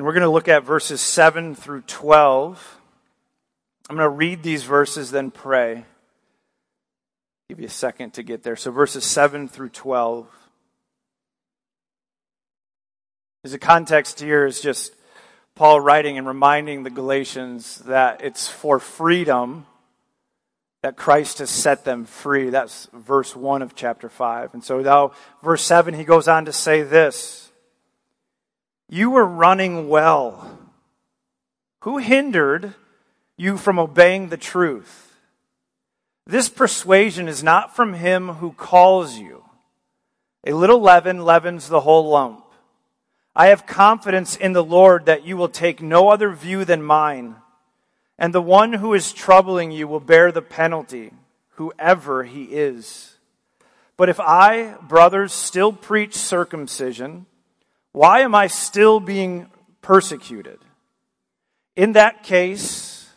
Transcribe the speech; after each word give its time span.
And 0.00 0.06
we're 0.06 0.14
going 0.14 0.22
to 0.22 0.30
look 0.30 0.48
at 0.48 0.64
verses 0.64 0.98
7 1.02 1.54
through 1.54 1.82
12. 1.82 2.80
I'm 3.90 3.96
going 3.96 4.06
to 4.06 4.08
read 4.08 4.42
these 4.42 4.64
verses, 4.64 5.10
then 5.10 5.30
pray. 5.30 5.84
Give 7.50 7.60
you 7.60 7.66
a 7.66 7.68
second 7.68 8.14
to 8.14 8.22
get 8.22 8.42
there. 8.42 8.56
So, 8.56 8.70
verses 8.70 9.04
7 9.04 9.46
through 9.46 9.68
12. 9.68 10.26
As 13.44 13.52
a 13.52 13.58
context 13.58 14.20
here 14.20 14.46
is 14.46 14.62
just 14.62 14.94
Paul 15.54 15.82
writing 15.82 16.16
and 16.16 16.26
reminding 16.26 16.82
the 16.82 16.88
Galatians 16.88 17.76
that 17.80 18.24
it's 18.24 18.48
for 18.48 18.78
freedom 18.78 19.66
that 20.80 20.96
Christ 20.96 21.40
has 21.40 21.50
set 21.50 21.84
them 21.84 22.06
free. 22.06 22.48
That's 22.48 22.88
verse 22.94 23.36
1 23.36 23.60
of 23.60 23.74
chapter 23.74 24.08
5. 24.08 24.54
And 24.54 24.64
so 24.64 24.80
now, 24.80 25.12
verse 25.42 25.62
7, 25.62 25.92
he 25.92 26.04
goes 26.04 26.26
on 26.26 26.46
to 26.46 26.54
say 26.54 26.80
this 26.80 27.49
You 28.90 29.10
were 29.10 29.24
running 29.24 29.88
well. 29.88 30.58
Who 31.82 31.98
hindered 31.98 32.74
you 33.36 33.56
from 33.56 33.78
obeying 33.78 34.28
the 34.28 34.36
truth? 34.36 35.16
This 36.26 36.48
persuasion 36.48 37.28
is 37.28 37.42
not 37.42 37.74
from 37.74 37.94
him 37.94 38.28
who 38.28 38.52
calls 38.52 39.16
you. 39.16 39.44
A 40.44 40.52
little 40.52 40.80
leaven 40.80 41.24
leavens 41.24 41.68
the 41.68 41.80
whole 41.80 42.10
lump. 42.10 42.44
I 43.34 43.46
have 43.46 43.64
confidence 43.64 44.36
in 44.36 44.52
the 44.52 44.64
Lord 44.64 45.06
that 45.06 45.24
you 45.24 45.36
will 45.36 45.48
take 45.48 45.80
no 45.80 46.10
other 46.10 46.30
view 46.30 46.64
than 46.64 46.82
mine 46.82 47.36
and 48.20 48.34
the 48.34 48.42
one 48.42 48.74
who 48.74 48.92
is 48.92 49.14
troubling 49.14 49.72
you 49.72 49.88
will 49.88 49.98
bear 49.98 50.30
the 50.30 50.42
penalty, 50.42 51.10
whoever 51.52 52.22
he 52.24 52.44
is. 52.44 53.16
But 53.96 54.10
if 54.10 54.20
I, 54.20 54.74
brothers, 54.82 55.32
still 55.32 55.72
preach 55.72 56.14
circumcision, 56.14 57.24
why 57.92 58.20
am 58.20 58.34
I 58.34 58.46
still 58.46 59.00
being 59.00 59.50
persecuted? 59.82 60.58
In 61.76 61.92
that 61.92 62.22
case, 62.22 63.08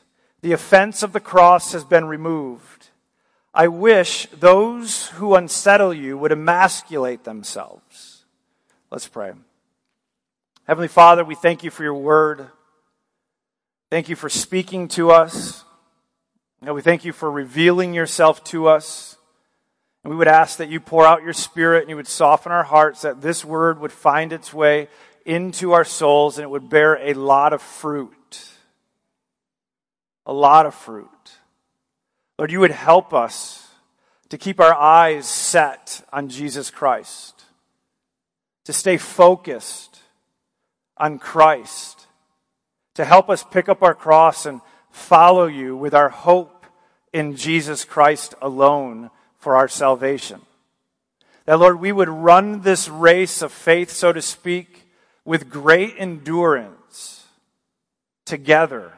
the 0.42 0.52
offense 0.52 1.04
of 1.04 1.14
the 1.14 1.20
cross 1.20 1.72
has 1.74 1.84
been 1.84 2.06
removed. 2.06 2.90
I 3.54 3.68
wish 3.68 4.28
those 4.40 5.08
who 5.08 5.36
unsettle 5.36 5.94
you 5.94 6.18
would 6.18 6.32
emasculate 6.32 7.24
themselves. 7.24 8.26
Let's 8.90 9.08
pray. 9.08 9.34
Heavenly 10.66 10.88
Father, 10.88 11.24
we 11.24 11.36
thank 11.36 11.64
you 11.64 11.70
for 11.70 11.84
your 11.84 11.94
word. 11.94 12.48
Thank 13.92 14.10
you 14.10 14.16
for 14.16 14.30
speaking 14.30 14.88
to 14.90 15.12
us. 15.12 15.64
And 16.62 16.74
we 16.74 16.82
thank 16.82 17.06
you 17.06 17.12
for 17.12 17.30
revealing 17.30 17.94
yourself 17.94 18.44
to 18.46 18.68
us. 18.68 19.18
And 20.04 20.12
we 20.12 20.18
would 20.18 20.28
ask 20.28 20.58
that 20.58 20.70
you 20.70 20.80
pour 20.80 21.06
out 21.06 21.24
your 21.24 21.34
spirit 21.34 21.82
and 21.82 21.90
you 21.90 21.96
would 21.96 22.08
soften 22.08 22.52
our 22.52 22.64
hearts, 22.64 23.02
that 23.02 23.22
this 23.22 23.46
word 23.46 23.80
would 23.80 23.92
find 23.92 24.34
its 24.34 24.54
way 24.54 24.90
into 25.26 25.72
our 25.72 25.86
souls 25.86 26.38
and 26.38 26.44
it 26.44 26.50
would 26.50 26.70
bear 26.70 26.96
a 26.96 27.14
lot 27.14 27.54
of 27.54 27.62
fruit. 27.62 28.48
A 30.26 30.34
lot 30.34 30.66
of 30.66 30.76
fruit. 30.76 31.10
Lord, 32.38 32.52
you 32.52 32.60
would 32.60 32.72
help 32.72 33.14
us 33.14 33.68
to 34.30 34.38
keep 34.38 34.60
our 34.60 34.74
eyes 34.74 35.28
set 35.28 36.04
on 36.12 36.28
Jesus 36.28 36.72
Christ, 36.72 37.44
to 38.66 38.74
stay 38.74 38.98
focused 38.98 40.00
on 40.98 41.20
Christ 41.20 42.08
to 42.96 43.06
help 43.06 43.30
us 43.30 43.44
pick 43.44 43.70
up 43.70 43.82
our 43.82 43.96
cross 43.96 44.46
and 44.46 44.62
follow 44.92 45.48
you 45.48 45.76
with 45.76 45.94
our 45.94 46.10
hope 46.10 46.66
in 47.12 47.36
Jesus 47.36 47.86
Christ 47.86 48.36
alone 48.42 49.10
for 49.44 49.58
our 49.58 49.68
salvation. 49.68 50.42
That, 51.46 51.60
Lord, 51.60 51.80
we 51.80 51.92
would 51.92 52.10
run 52.10 52.62
this 52.62 52.88
race 52.88 53.42
of 53.42 53.52
faith, 53.52 53.92
so 53.92 54.14
to 54.14 54.22
speak, 54.22 54.88
with 55.26 55.50
great 55.50 55.96
endurance 55.98 57.28
together, 58.26 58.94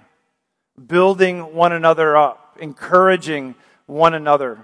building 0.87 1.55
one 1.55 1.73
another 1.73 2.15
up, 2.15 2.57
encouraging 2.59 3.55
one 3.87 4.13
another 4.13 4.59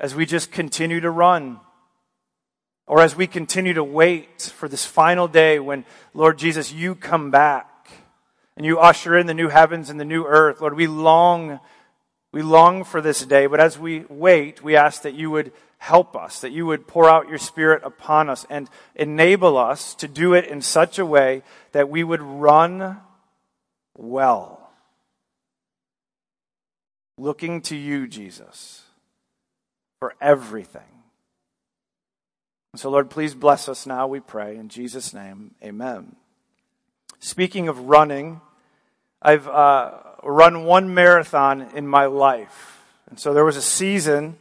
as 0.00 0.14
we 0.14 0.26
just 0.26 0.50
continue 0.50 1.00
to 1.00 1.10
run. 1.10 1.60
Or 2.86 3.00
as 3.00 3.16
we 3.16 3.26
continue 3.26 3.72
to 3.74 3.84
wait 3.84 4.42
for 4.42 4.68
this 4.68 4.84
final 4.84 5.28
day 5.28 5.58
when, 5.58 5.86
Lord 6.12 6.38
Jesus, 6.38 6.72
you 6.72 6.94
come 6.94 7.30
back 7.30 7.88
and 8.56 8.66
you 8.66 8.78
usher 8.78 9.16
in 9.16 9.26
the 9.26 9.32
new 9.32 9.48
heavens 9.48 9.88
and 9.88 9.98
the 9.98 10.04
new 10.04 10.26
earth. 10.26 10.60
Lord, 10.60 10.76
we 10.76 10.86
long, 10.86 11.60
we 12.34 12.42
long 12.42 12.82
for 12.82 13.00
this 13.00 13.24
day, 13.24 13.46
but 13.46 13.60
as 13.60 13.78
we 13.78 14.04
wait, 14.08 14.60
we 14.60 14.74
ask 14.74 15.02
that 15.02 15.14
you 15.14 15.30
would 15.30 15.52
help 15.78 16.16
us, 16.16 16.40
that 16.40 16.50
you 16.50 16.66
would 16.66 16.88
pour 16.88 17.08
out 17.08 17.28
your 17.28 17.38
spirit 17.38 17.80
upon 17.84 18.28
us 18.28 18.44
and 18.50 18.68
enable 18.96 19.56
us 19.56 19.94
to 19.94 20.08
do 20.08 20.34
it 20.34 20.44
in 20.44 20.60
such 20.60 20.98
a 20.98 21.06
way 21.06 21.44
that 21.70 21.88
we 21.88 22.02
would 22.02 22.20
run 22.20 23.00
well. 23.96 24.72
Looking 27.18 27.60
to 27.62 27.76
you, 27.76 28.08
Jesus, 28.08 28.82
for 30.00 30.16
everything. 30.20 30.82
So, 32.74 32.90
Lord, 32.90 33.10
please 33.10 33.36
bless 33.36 33.68
us 33.68 33.86
now, 33.86 34.08
we 34.08 34.18
pray. 34.18 34.56
In 34.56 34.68
Jesus' 34.68 35.14
name, 35.14 35.54
amen. 35.62 36.16
Speaking 37.20 37.68
of 37.68 37.78
running, 37.78 38.40
I've 39.22 39.46
uh, 39.46 39.92
run 40.24 40.64
one 40.64 40.94
marathon 40.94 41.62
in 41.74 41.86
my 41.86 42.06
life. 42.06 42.82
And 43.10 43.18
so 43.18 43.34
there 43.34 43.44
was 43.44 43.56
a 43.56 43.62
season 43.62 44.36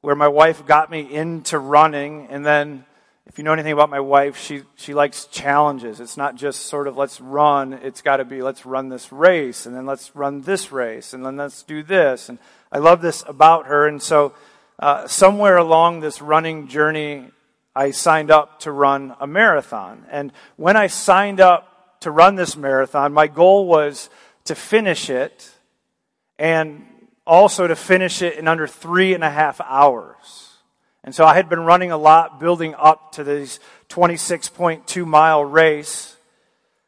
where 0.00 0.14
my 0.14 0.28
wife 0.28 0.66
got 0.66 0.90
me 0.90 1.00
into 1.00 1.58
running. 1.58 2.28
And 2.28 2.44
then, 2.44 2.84
if 3.26 3.38
you 3.38 3.44
know 3.44 3.52
anything 3.52 3.72
about 3.72 3.88
my 3.88 4.00
wife, 4.00 4.36
she, 4.38 4.62
she 4.76 4.92
likes 4.92 5.24
challenges. 5.26 5.98
It's 5.98 6.16
not 6.16 6.36
just 6.36 6.66
sort 6.66 6.86
of 6.86 6.96
let's 6.96 7.20
run, 7.20 7.72
it's 7.72 8.02
got 8.02 8.18
to 8.18 8.24
be 8.24 8.42
let's 8.42 8.66
run 8.66 8.90
this 8.90 9.10
race, 9.10 9.64
and 9.64 9.74
then 9.74 9.86
let's 9.86 10.14
run 10.14 10.42
this 10.42 10.70
race, 10.70 11.14
and 11.14 11.24
then 11.24 11.36
let's 11.36 11.62
do 11.62 11.82
this. 11.82 12.28
And 12.28 12.38
I 12.70 12.78
love 12.78 13.00
this 13.00 13.24
about 13.26 13.66
her. 13.66 13.88
And 13.88 14.02
so, 14.02 14.34
uh, 14.78 15.06
somewhere 15.06 15.56
along 15.56 16.00
this 16.00 16.20
running 16.20 16.68
journey, 16.68 17.30
I 17.74 17.90
signed 17.90 18.30
up 18.30 18.60
to 18.60 18.72
run 18.72 19.16
a 19.18 19.26
marathon. 19.26 20.04
And 20.10 20.32
when 20.56 20.76
I 20.76 20.88
signed 20.88 21.40
up 21.40 22.00
to 22.00 22.10
run 22.10 22.34
this 22.34 22.56
marathon, 22.56 23.12
my 23.12 23.26
goal 23.26 23.66
was 23.66 24.10
to 24.44 24.54
finish 24.54 25.08
it 25.10 25.50
and 26.38 26.84
also 27.26 27.66
to 27.66 27.76
finish 27.76 28.22
it 28.22 28.38
in 28.38 28.46
under 28.46 28.66
three 28.66 29.14
and 29.14 29.24
a 29.24 29.30
half 29.30 29.60
hours. 29.62 30.50
And 31.02 31.14
so 31.14 31.24
I 31.24 31.34
had 31.34 31.48
been 31.48 31.60
running 31.60 31.90
a 31.90 31.98
lot, 31.98 32.40
building 32.40 32.74
up 32.76 33.12
to 33.12 33.24
this 33.24 33.60
26.2 33.88 35.06
mile 35.06 35.44
race, 35.44 36.16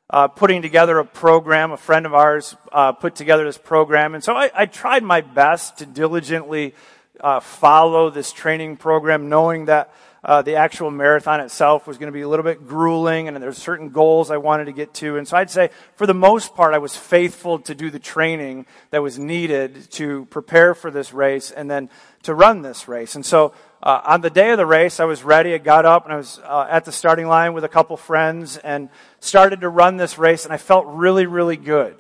uh, 0.09 0.29
putting 0.29 0.63
together 0.63 0.99
a 0.99 1.05
program. 1.05 1.73
A 1.73 1.77
friend 1.77 2.07
of 2.07 2.15
ours 2.15 2.57
uh, 2.73 2.93
put 2.93 3.15
together 3.15 3.45
this 3.45 3.59
program. 3.59 4.15
And 4.15 4.25
so 4.25 4.35
I, 4.35 4.51
I 4.55 4.67
tried 4.67 5.03
my 5.03 5.21
best 5.21 5.79
to 5.79 5.87
diligently 5.87 6.75
uh, 7.21 7.41
follow 7.41 8.11
this 8.11 8.33
training 8.33 8.77
program, 8.77 9.29
knowing 9.29 9.67
that 9.67 9.93
uh, 10.27 10.43
the 10.43 10.57
actual 10.57 10.91
marathon 10.91 11.39
itself 11.39 11.87
was 11.87 11.99
going 11.99 12.09
to 12.09 12.13
be 12.13 12.23
a 12.23 12.29
little 12.29 12.43
bit 12.43 12.67
grueling, 12.67 13.29
and 13.29 13.37
there's 13.41 13.57
certain 13.57 13.91
goals 13.91 14.29
I 14.29 14.39
wanted 14.39 14.65
to 14.65 14.73
get 14.73 14.93
to. 14.95 15.17
And 15.19 15.27
so 15.27 15.37
I'd 15.37 15.51
say, 15.51 15.71
for 15.95 16.05
the 16.05 16.15
most 16.15 16.57
part, 16.57 16.75
I 16.75 16.79
was 16.79 16.97
faithful 16.97 17.61
to 17.61 17.77
do 17.77 17.91
the 17.91 18.01
training 18.01 18.67
that 18.91 19.05
was 19.05 19.21
needed 19.21 19.89
to 19.93 20.25
prepare 20.25 20.75
for 20.75 20.91
this 20.91 21.13
race 21.13 21.53
and 21.53 21.71
then 21.71 21.89
to 22.25 22.35
run 22.35 22.63
this 22.63 22.89
race. 22.89 23.15
And 23.15 23.25
so 23.25 23.55
uh, 23.81 24.01
on 24.05 24.21
the 24.21 24.29
day 24.29 24.51
of 24.51 24.57
the 24.57 24.67
race, 24.67 24.99
I 24.99 25.05
was 25.05 25.23
ready. 25.23 25.55
I 25.55 25.59
got 25.59 25.87
up 25.87 26.03
and 26.05 26.13
I 26.13 26.17
was 26.17 26.41
uh, 26.43 26.67
at 26.69 26.85
the 26.85 26.93
starting 26.93 27.29
line 27.29 27.55
with 27.55 27.63
a 27.63 27.69
couple 27.69 27.97
friends 27.97 28.57
and 28.57 28.89
started 29.21 29.61
to 29.61 29.69
run 29.69 29.97
this 29.97 30.19
race, 30.19 30.45
and 30.45 30.53
I 30.53 30.57
felt 30.57 30.87
really, 30.89 31.27
really 31.27 31.57
good. 31.57 31.95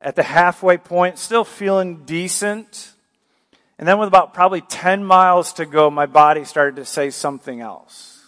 At 0.00 0.16
the 0.16 0.24
halfway 0.24 0.78
point, 0.78 1.18
still 1.18 1.44
feeling 1.44 2.04
decent 2.06 2.90
and 3.78 3.86
then, 3.86 3.98
with 3.98 4.08
about 4.08 4.34
probably 4.34 4.60
10 4.60 5.04
miles 5.04 5.52
to 5.54 5.66
go, 5.66 5.88
my 5.88 6.06
body 6.06 6.44
started 6.44 6.76
to 6.76 6.84
say 6.84 7.10
something 7.10 7.60
else. 7.60 8.20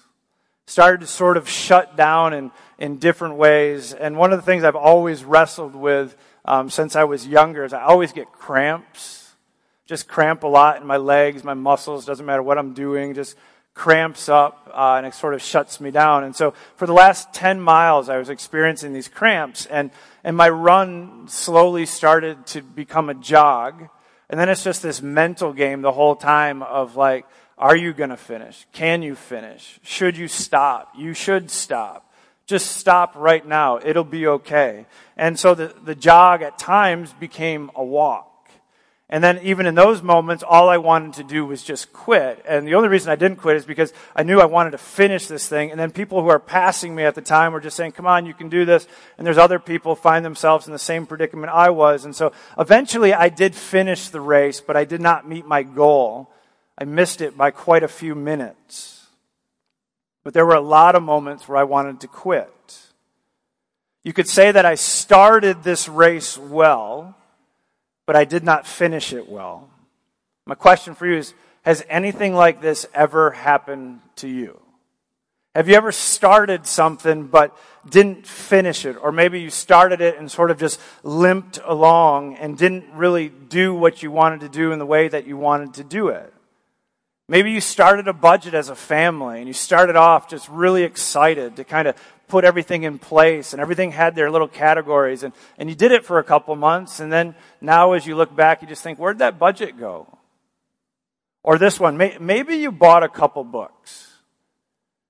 Started 0.66 1.00
to 1.00 1.06
sort 1.08 1.36
of 1.36 1.48
shut 1.48 1.96
down 1.96 2.32
in, 2.32 2.52
in 2.78 2.98
different 2.98 3.34
ways. 3.34 3.92
And 3.92 4.16
one 4.16 4.32
of 4.32 4.38
the 4.38 4.44
things 4.44 4.62
I've 4.62 4.76
always 4.76 5.24
wrestled 5.24 5.74
with 5.74 6.16
um, 6.44 6.70
since 6.70 6.94
I 6.94 7.02
was 7.02 7.26
younger 7.26 7.64
is 7.64 7.72
I 7.72 7.82
always 7.82 8.12
get 8.12 8.30
cramps. 8.30 9.32
Just 9.86 10.06
cramp 10.06 10.44
a 10.44 10.46
lot 10.46 10.80
in 10.80 10.86
my 10.86 10.98
legs, 10.98 11.42
my 11.42 11.54
muscles, 11.54 12.06
doesn't 12.06 12.24
matter 12.24 12.44
what 12.44 12.56
I'm 12.56 12.72
doing, 12.72 13.14
just 13.14 13.36
cramps 13.74 14.28
up 14.28 14.70
uh, 14.72 14.94
and 14.98 15.06
it 15.06 15.14
sort 15.14 15.34
of 15.34 15.42
shuts 15.42 15.80
me 15.80 15.90
down. 15.90 16.22
And 16.22 16.36
so 16.36 16.54
for 16.76 16.86
the 16.86 16.92
last 16.92 17.32
10 17.34 17.60
miles, 17.60 18.08
I 18.08 18.18
was 18.18 18.28
experiencing 18.28 18.92
these 18.92 19.08
cramps. 19.08 19.66
And, 19.66 19.90
and 20.22 20.36
my 20.36 20.48
run 20.48 21.26
slowly 21.26 21.86
started 21.86 22.46
to 22.48 22.62
become 22.62 23.08
a 23.08 23.14
jog 23.14 23.88
and 24.30 24.38
then 24.38 24.48
it's 24.48 24.62
just 24.62 24.80
this 24.80 25.02
mental 25.02 25.52
game 25.52 25.82
the 25.82 25.90
whole 25.90 26.14
time 26.14 26.62
of 26.62 26.94
like, 26.94 27.26
are 27.58 27.74
you 27.74 27.92
going 27.92 28.10
to 28.10 28.16
finish? 28.16 28.64
Can 28.72 29.02
you 29.02 29.16
finish? 29.16 29.80
Should 29.82 30.16
you 30.16 30.28
stop? 30.28 30.92
You 30.96 31.14
should 31.14 31.50
stop. 31.50 32.14
Just 32.46 32.76
stop 32.76 33.14
right 33.16 33.44
now. 33.44 33.80
It'll 33.84 34.04
be 34.04 34.28
okay. 34.28 34.86
And 35.16 35.36
so 35.36 35.54
the, 35.54 35.74
the 35.84 35.96
jog 35.96 36.42
at 36.42 36.58
times 36.58 37.12
became 37.12 37.72
a 37.74 37.84
walk. 37.84 38.29
And 39.12 39.24
then 39.24 39.40
even 39.42 39.66
in 39.66 39.74
those 39.74 40.02
moments, 40.02 40.44
all 40.46 40.68
I 40.68 40.76
wanted 40.76 41.14
to 41.14 41.24
do 41.24 41.44
was 41.44 41.64
just 41.64 41.92
quit. 41.92 42.44
And 42.46 42.64
the 42.64 42.76
only 42.76 42.88
reason 42.88 43.10
I 43.10 43.16
didn't 43.16 43.38
quit 43.38 43.56
is 43.56 43.64
because 43.64 43.92
I 44.14 44.22
knew 44.22 44.40
I 44.40 44.44
wanted 44.44 44.70
to 44.70 44.78
finish 44.78 45.26
this 45.26 45.48
thing. 45.48 45.72
And 45.72 45.80
then 45.80 45.90
people 45.90 46.22
who 46.22 46.28
are 46.28 46.38
passing 46.38 46.94
me 46.94 47.02
at 47.02 47.16
the 47.16 47.20
time 47.20 47.52
were 47.52 47.60
just 47.60 47.76
saying, 47.76 47.90
come 47.90 48.06
on, 48.06 48.24
you 48.24 48.34
can 48.34 48.48
do 48.48 48.64
this. 48.64 48.86
And 49.18 49.26
there's 49.26 49.36
other 49.36 49.58
people 49.58 49.96
find 49.96 50.24
themselves 50.24 50.68
in 50.68 50.72
the 50.72 50.78
same 50.78 51.06
predicament 51.06 51.52
I 51.52 51.70
was. 51.70 52.04
And 52.04 52.14
so 52.14 52.32
eventually 52.56 53.12
I 53.12 53.30
did 53.30 53.56
finish 53.56 54.10
the 54.10 54.20
race, 54.20 54.60
but 54.60 54.76
I 54.76 54.84
did 54.84 55.00
not 55.00 55.28
meet 55.28 55.44
my 55.44 55.64
goal. 55.64 56.30
I 56.78 56.84
missed 56.84 57.20
it 57.20 57.36
by 57.36 57.50
quite 57.50 57.82
a 57.82 57.88
few 57.88 58.14
minutes. 58.14 59.08
But 60.22 60.34
there 60.34 60.46
were 60.46 60.54
a 60.54 60.60
lot 60.60 60.94
of 60.94 61.02
moments 61.02 61.48
where 61.48 61.58
I 61.58 61.64
wanted 61.64 62.00
to 62.02 62.06
quit. 62.06 62.78
You 64.04 64.12
could 64.12 64.28
say 64.28 64.52
that 64.52 64.64
I 64.64 64.76
started 64.76 65.64
this 65.64 65.88
race 65.88 66.38
well 66.38 67.16
but 68.10 68.16
I 68.16 68.24
did 68.24 68.42
not 68.42 68.66
finish 68.66 69.12
it 69.12 69.28
well. 69.28 69.70
My 70.44 70.56
question 70.56 70.96
for 70.96 71.06
you 71.06 71.18
is 71.18 71.32
Has 71.62 71.86
anything 71.88 72.34
like 72.34 72.60
this 72.60 72.84
ever 72.92 73.30
happened 73.30 74.00
to 74.16 74.26
you? 74.26 74.60
Have 75.54 75.68
you 75.68 75.76
ever 75.76 75.92
started 75.92 76.66
something 76.66 77.28
but 77.28 77.56
didn't 77.88 78.26
finish 78.26 78.84
it? 78.84 78.96
Or 79.00 79.12
maybe 79.12 79.40
you 79.40 79.48
started 79.48 80.00
it 80.00 80.18
and 80.18 80.28
sort 80.28 80.50
of 80.50 80.58
just 80.58 80.80
limped 81.04 81.60
along 81.64 82.34
and 82.34 82.58
didn't 82.58 82.92
really 82.94 83.28
do 83.28 83.72
what 83.72 84.02
you 84.02 84.10
wanted 84.10 84.40
to 84.40 84.48
do 84.48 84.72
in 84.72 84.80
the 84.80 84.86
way 84.86 85.06
that 85.06 85.28
you 85.28 85.36
wanted 85.36 85.74
to 85.74 85.84
do 85.84 86.08
it. 86.08 86.34
Maybe 87.28 87.52
you 87.52 87.60
started 87.60 88.08
a 88.08 88.12
budget 88.12 88.54
as 88.54 88.70
a 88.70 88.74
family 88.74 89.38
and 89.38 89.46
you 89.46 89.54
started 89.54 89.94
off 89.94 90.28
just 90.28 90.48
really 90.48 90.82
excited 90.82 91.54
to 91.54 91.62
kind 91.62 91.86
of 91.86 91.94
put 92.30 92.44
everything 92.44 92.84
in 92.84 92.98
place 92.98 93.52
and 93.52 93.60
everything 93.60 93.90
had 93.90 94.14
their 94.14 94.30
little 94.30 94.48
categories 94.48 95.22
and, 95.22 95.34
and 95.58 95.68
you 95.68 95.74
did 95.74 95.92
it 95.92 96.04
for 96.04 96.18
a 96.18 96.24
couple 96.24 96.54
months 96.56 97.00
and 97.00 97.12
then 97.12 97.34
now 97.60 97.92
as 97.92 98.06
you 98.06 98.14
look 98.14 98.34
back 98.34 98.62
you 98.62 98.68
just 98.68 98.82
think 98.82 98.98
where'd 98.98 99.18
that 99.18 99.38
budget 99.38 99.78
go? 99.78 100.06
Or 101.42 101.58
this 101.58 101.80
one 101.80 101.96
may, 101.96 102.16
maybe 102.20 102.56
you 102.56 102.70
bought 102.70 103.02
a 103.02 103.08
couple 103.08 103.44
books 103.44 104.10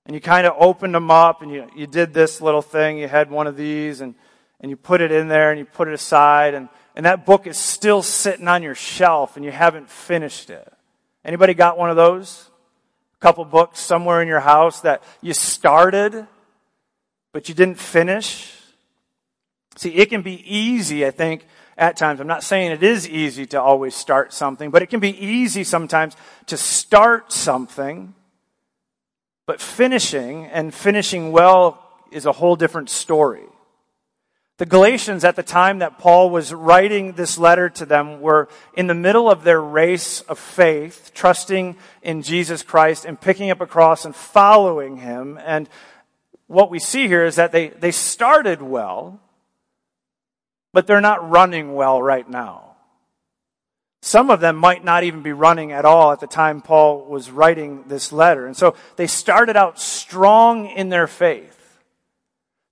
and 0.07 0.15
you 0.15 0.21
kind 0.21 0.47
of 0.47 0.55
opened 0.59 0.95
them 0.95 1.11
up 1.11 1.43
and 1.43 1.53
you, 1.53 1.69
you 1.77 1.87
did 1.87 2.15
this 2.15 2.41
little 2.41 2.63
thing 2.63 2.99
you 2.99 3.09
had 3.09 3.31
one 3.31 3.47
of 3.47 3.57
these 3.57 4.01
and, 4.01 4.15
and 4.61 4.71
you 4.71 4.77
put 4.77 5.01
it 5.01 5.13
in 5.13 5.29
there 5.29 5.51
and 5.51 5.59
you 5.59 5.65
put 5.65 5.89
it 5.89 5.95
aside 5.95 6.55
and, 6.55 6.69
and 6.97 7.07
that 7.07 7.27
book 7.27 7.47
is 7.47 7.57
still 7.57 8.03
sitting 8.03 8.49
on 8.49 8.63
your 8.63 8.75
shelf 8.75 9.37
and 9.37 9.45
you 9.45 9.53
haven't 9.53 9.89
finished 9.89 10.51
it. 10.51 10.73
Anybody 11.25 11.55
got 11.55 11.77
one 11.77 11.91
of 11.91 11.97
those? 11.97 12.51
A 13.17 13.21
couple 13.21 13.45
books 13.45 13.79
somewhere 13.79 14.23
in 14.23 14.29
your 14.29 14.41
house 14.41 14.81
that 14.81 15.03
you 15.21 15.35
started 15.35 16.27
but 17.33 17.49
you 17.49 17.55
didn't 17.55 17.79
finish. 17.79 18.57
See, 19.77 19.95
it 19.95 20.11
can 20.11 20.23
be 20.23 20.43
easy, 20.47 21.07
I 21.07 21.11
think, 21.11 21.47
at 21.79 21.97
times. 21.97 22.21
I'm 22.21 22.27
not 22.27 22.45
saying 22.45 22.73
it 22.73 22.83
is 22.83 23.09
easy 23.09 23.47
to 23.47 23.61
always 23.61 23.95
start 23.95 24.33
something, 24.33 24.71
but 24.71 24.83
it 24.83 24.91
can 24.91 25.01
be 25.01 25.17
easy 25.25 25.65
sometimes 25.65 26.17
to 26.47 26.57
start 26.57 27.33
something, 27.33 28.15
but 29.47 29.61
finishing 29.61 30.47
and 30.47 30.75
finishing 30.75 31.33
well 31.33 31.83
is 32.11 32.27
a 32.27 32.33
whole 32.33 32.57
different 32.57 32.91
story. 32.91 33.45
The 34.61 34.67
Galatians 34.67 35.25
at 35.25 35.37
the 35.37 35.43
time 35.43 35.79
that 35.79 35.99
Paul 35.99 36.29
was 36.29 36.53
writing 36.53 37.13
this 37.13 37.39
letter 37.39 37.71
to 37.71 37.87
them 37.87 38.21
were 38.21 38.47
in 38.75 38.89
the 38.89 38.95
middle 38.95 39.31
of 39.31 39.43
their 39.43 39.59
race 39.59 40.21
of 40.21 40.39
faith, 40.39 41.13
trusting 41.15 41.77
in 42.03 42.21
Jesus 42.21 42.63
Christ 42.63 43.07
and 43.07 43.19
picking 43.19 43.51
up 43.51 43.63
a 43.63 43.67
cross 43.67 44.05
and 44.05 44.15
following 44.15 44.99
him. 44.99 45.41
And 45.43 45.67
what 46.51 46.69
we 46.69 46.81
see 46.81 47.07
here 47.07 47.25
is 47.25 47.37
that 47.37 47.53
they, 47.53 47.69
they 47.69 47.93
started 47.93 48.61
well, 48.61 49.21
but 50.73 50.89
they're 50.89 51.01
not 51.01 51.31
running 51.31 51.75
well 51.75 52.03
right 52.03 52.29
now. 52.29 52.75
Some 54.03 54.31
of 54.31 54.41
them 54.41 54.57
might 54.57 54.83
not 54.83 55.05
even 55.05 55.23
be 55.23 55.33
running 55.33 55.71
at 55.71 55.85
all 55.85 56.11
at 56.11 56.19
the 56.19 56.27
time 56.27 56.61
Paul 56.61 57.05
was 57.05 57.31
writing 57.31 57.85
this 57.87 58.11
letter. 58.11 58.47
And 58.47 58.57
so 58.57 58.75
they 58.97 59.07
started 59.07 59.57
out 59.57 59.79
strong 59.79 60.67
in 60.67 60.89
their 60.89 61.07
faith, 61.07 61.79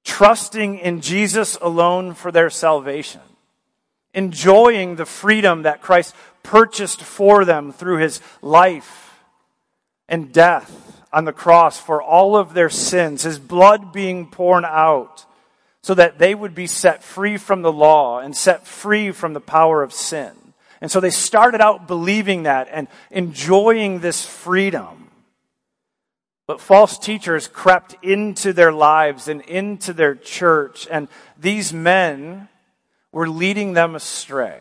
trusting 0.05 0.79
in 0.81 1.01
Jesus 1.01 1.57
alone 1.61 2.15
for 2.15 2.33
their 2.33 2.51
salvation, 2.51 3.21
enjoying 4.13 4.97
the 4.97 5.07
freedom 5.07 5.63
that 5.63 5.83
Christ 5.83 6.17
purchased 6.43 7.01
for 7.01 7.45
them 7.45 7.71
through 7.71 7.99
his 7.99 8.21
life 8.43 9.21
and 10.09 10.33
death 10.33 10.88
on 11.13 11.25
the 11.25 11.33
cross 11.33 11.79
for 11.79 12.03
all 12.03 12.37
of 12.37 12.55
their 12.55 12.71
sins, 12.71 13.23
his 13.23 13.39
blood 13.39 13.93
being 13.93 14.27
poured 14.27 14.65
out 14.65 15.25
so 15.83 15.95
that 15.95 16.19
they 16.19 16.35
would 16.35 16.55
be 16.55 16.67
set 16.67 17.03
free 17.03 17.37
from 17.37 17.63
the 17.63 17.73
law 17.73 18.19
and 18.19 18.37
set 18.37 18.67
free 18.67 19.11
from 19.11 19.33
the 19.33 19.41
power 19.41 19.83
of 19.83 19.93
sin. 19.93 20.33
And 20.81 20.91
so 20.91 21.01
they 21.01 21.11
started 21.11 21.61
out 21.61 21.89
believing 21.89 22.45
that 22.45 22.69
and 22.71 22.89
enjoying 23.11 24.01
this 24.01 24.25
freedom. 24.25 25.11
But 26.47 26.61
false 26.61 26.99
teachers 26.99 27.49
crept 27.49 27.97
into 28.03 28.53
their 28.53 28.73
lives 28.73 29.29
and 29.29 29.43
into 29.43 29.93
their 29.93 30.15
church, 30.15 30.87
and 30.91 31.09
these 31.39 31.73
men 31.73 32.49
were 33.13 33.29
leading 33.29 33.75
them 33.75 33.95
astray. 33.95 34.61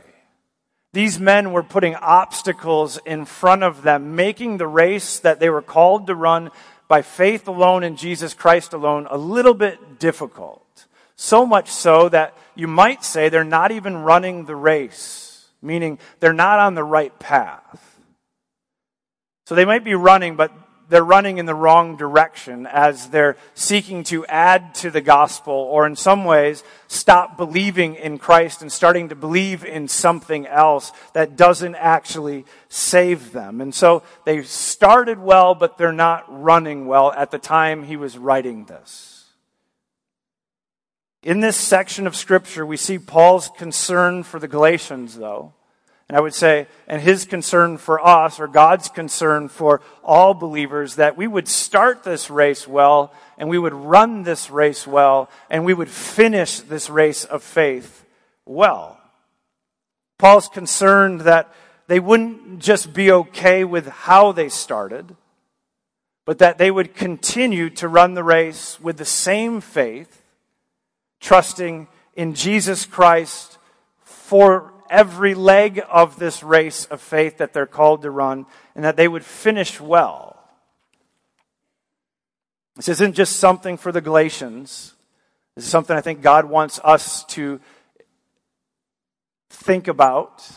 These 0.97 1.19
men 1.19 1.51
were 1.51 1.61
putting 1.61 1.93
obstacles 1.93 2.97
in 3.05 3.25
front 3.25 3.61
of 3.61 3.83
them, 3.83 4.15
making 4.15 4.57
the 4.57 4.65
race 4.65 5.19
that 5.19 5.39
they 5.39 5.47
were 5.47 5.61
called 5.61 6.07
to 6.07 6.15
run 6.15 6.49
by 6.87 7.03
faith 7.03 7.47
alone 7.47 7.83
in 7.83 7.97
Jesus 7.97 8.33
Christ 8.33 8.73
alone 8.73 9.05
a 9.11 9.15
little 9.15 9.53
bit 9.53 9.99
difficult. 9.99 10.87
So 11.15 11.45
much 11.45 11.69
so 11.69 12.09
that 12.09 12.35
you 12.55 12.65
might 12.65 13.03
say 13.03 13.29
they're 13.29 13.43
not 13.43 13.71
even 13.71 13.97
running 13.97 14.45
the 14.45 14.55
race, 14.55 15.45
meaning 15.61 15.99
they're 16.19 16.33
not 16.33 16.57
on 16.57 16.73
the 16.73 16.83
right 16.83 17.19
path. 17.19 17.99
So 19.45 19.53
they 19.53 19.65
might 19.65 19.83
be 19.83 19.93
running, 19.93 20.35
but 20.35 20.51
they're 20.89 21.03
running 21.03 21.37
in 21.37 21.45
the 21.45 21.55
wrong 21.55 21.97
direction 21.97 22.65
as 22.65 23.09
they're 23.09 23.35
seeking 23.55 24.03
to 24.05 24.25
add 24.27 24.73
to 24.75 24.89
the 24.89 25.01
gospel 25.01 25.53
or 25.53 25.85
in 25.85 25.95
some 25.95 26.23
ways 26.23 26.63
stop 26.87 27.35
believing 27.35 27.95
in 27.95 28.17
Christ 28.17 28.61
and 28.61 28.71
starting 28.71 29.09
to 29.09 29.15
believe 29.15 29.65
in 29.65 29.87
something 29.87 30.47
else 30.47 30.91
that 31.13 31.35
doesn't 31.35 31.75
actually 31.75 32.45
save 32.69 33.31
them. 33.33 33.59
And 33.59 33.75
so 33.75 34.03
they 34.25 34.43
started 34.43 35.19
well, 35.19 35.55
but 35.55 35.77
they're 35.77 35.91
not 35.91 36.25
running 36.29 36.87
well 36.87 37.11
at 37.11 37.31
the 37.31 37.39
time 37.39 37.83
he 37.83 37.97
was 37.97 38.17
writing 38.17 38.65
this. 38.65 39.25
In 41.23 41.41
this 41.41 41.57
section 41.57 42.07
of 42.07 42.15
scripture, 42.15 42.65
we 42.65 42.77
see 42.77 42.99
Paul's 42.99 43.49
concern 43.57 44.23
for 44.23 44.39
the 44.39 44.47
Galatians, 44.47 45.17
though. 45.17 45.53
And 46.09 46.17
I 46.17 46.21
would 46.21 46.33
say, 46.33 46.67
and 46.87 47.01
his 47.01 47.25
concern 47.25 47.77
for 47.77 48.05
us, 48.05 48.39
or 48.39 48.47
God's 48.47 48.87
concern 48.87 49.49
for 49.49 49.81
all 50.03 50.33
believers, 50.33 50.95
that 50.95 51.17
we 51.17 51.27
would 51.27 51.49
start 51.49 52.03
this 52.03 52.29
race 52.29 52.65
well, 52.67 53.11
and 53.37 53.49
we 53.49 53.59
would 53.59 53.73
run 53.73 54.23
this 54.23 54.49
race 54.49 54.87
well, 54.87 55.29
and 55.49 55.65
we 55.65 55.73
would 55.73 55.89
finish 55.89 56.61
this 56.61 56.89
race 56.89 57.25
of 57.25 57.43
faith 57.43 58.05
well. 58.45 58.97
Paul's 60.17 60.47
concerned 60.47 61.21
that 61.21 61.53
they 61.87 61.99
wouldn't 61.99 62.59
just 62.59 62.93
be 62.93 63.11
okay 63.11 63.65
with 63.65 63.87
how 63.87 64.31
they 64.31 64.49
started, 64.49 65.15
but 66.25 66.39
that 66.39 66.57
they 66.57 66.71
would 66.71 66.95
continue 66.95 67.69
to 67.71 67.87
run 67.87 68.13
the 68.13 68.23
race 68.23 68.79
with 68.79 68.97
the 68.97 69.05
same 69.05 69.59
faith, 69.59 70.21
trusting 71.19 71.87
in 72.15 72.33
Jesus 72.33 72.85
Christ 72.85 73.57
for 74.03 74.73
every 74.89 75.33
leg 75.33 75.81
of 75.89 76.19
this 76.19 76.43
race 76.43 76.85
of 76.85 77.01
faith 77.01 77.37
that 77.37 77.53
they're 77.53 77.65
called 77.65 78.01
to 78.03 78.11
run 78.11 78.45
and 78.75 78.83
that 78.83 78.95
they 78.95 79.07
would 79.07 79.25
finish 79.25 79.79
well. 79.79 80.37
This 82.75 82.89
isn't 82.89 83.13
just 83.13 83.37
something 83.37 83.77
for 83.77 83.91
the 83.91 84.01
Galatians. 84.01 84.93
This 85.55 85.65
is 85.65 85.71
something 85.71 85.97
I 85.97 86.01
think 86.01 86.21
God 86.21 86.45
wants 86.45 86.79
us 86.83 87.23
to 87.25 87.59
think 89.49 89.87
about 89.87 90.47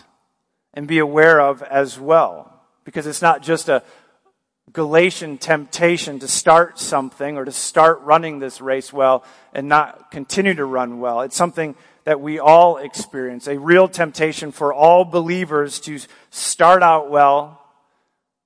and 0.75 0.87
be 0.87 0.99
aware 0.99 1.41
of 1.41 1.63
as 1.63 1.99
well. 1.99 2.61
Because 2.85 3.07
it's 3.07 3.23
not 3.23 3.43
just 3.43 3.69
a 3.69 3.83
Galatian 4.73 5.39
temptation 5.39 6.19
to 6.21 6.29
start 6.29 6.79
something 6.79 7.37
or 7.37 7.45
to 7.45 7.53
start 7.53 8.01
running 8.03 8.39
this 8.39 8.61
race 8.61 8.93
well 8.93 9.25
and 9.53 9.69
not 9.69 10.11
continue 10.11 10.55
to 10.55 10.65
run 10.65 11.01
well. 11.01 11.23
It's 11.23 11.37
something 11.37 11.75
that 12.11 12.21
we 12.21 12.41
all 12.41 12.77
experience, 12.77 13.47
a 13.47 13.57
real 13.57 13.87
temptation 13.87 14.51
for 14.51 14.75
all 14.75 15.05
believers 15.05 15.79
to 15.79 15.97
start 16.31 16.83
out 16.83 17.09
well, 17.09 17.63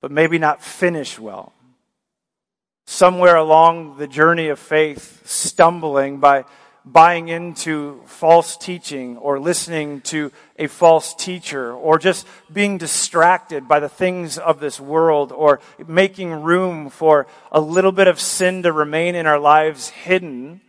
but 0.01 0.11
maybe 0.11 0.37
not 0.37 0.63
finish 0.63 1.17
well. 1.17 1.51
Somewhere 2.85 3.35
along 3.35 3.97
the 3.97 4.05
journey 4.05 4.49
of 4.49 4.59
faith, 4.59 5.27
stumbling 5.27 6.19
by 6.19 6.45
buying 6.85 7.27
into 7.29 8.03
false 8.05 8.55
teaching 8.55 9.17
or 9.17 9.39
listening 9.39 10.01
to 10.01 10.31
a 10.59 10.67
false 10.67 11.15
teacher 11.15 11.73
or 11.73 11.97
just 11.97 12.27
being 12.53 12.77
distracted 12.77 13.67
by 13.67 13.79
the 13.79 13.89
things 13.89 14.37
of 14.37 14.59
this 14.59 14.79
world 14.79 15.31
or 15.31 15.59
making 15.87 16.43
room 16.43 16.91
for 16.91 17.25
a 17.51 17.59
little 17.59 17.91
bit 17.91 18.07
of 18.07 18.19
sin 18.19 18.61
to 18.61 18.71
remain 18.71 19.15
in 19.15 19.25
our 19.25 19.39
lives 19.39 19.89
hidden, 19.89 20.61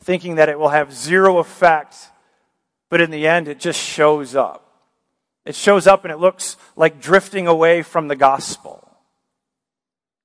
thinking 0.00 0.34
that 0.34 0.50
it 0.50 0.58
will 0.58 0.68
have 0.68 0.92
zero 0.92 1.38
effect 1.38 2.10
but 2.92 3.00
in 3.00 3.10
the 3.10 3.26
end, 3.26 3.48
it 3.48 3.58
just 3.58 3.80
shows 3.80 4.34
up. 4.34 4.70
It 5.46 5.54
shows 5.54 5.86
up 5.86 6.04
and 6.04 6.12
it 6.12 6.18
looks 6.18 6.58
like 6.76 7.00
drifting 7.00 7.46
away 7.46 7.80
from 7.80 8.06
the 8.06 8.14
gospel. 8.14 8.86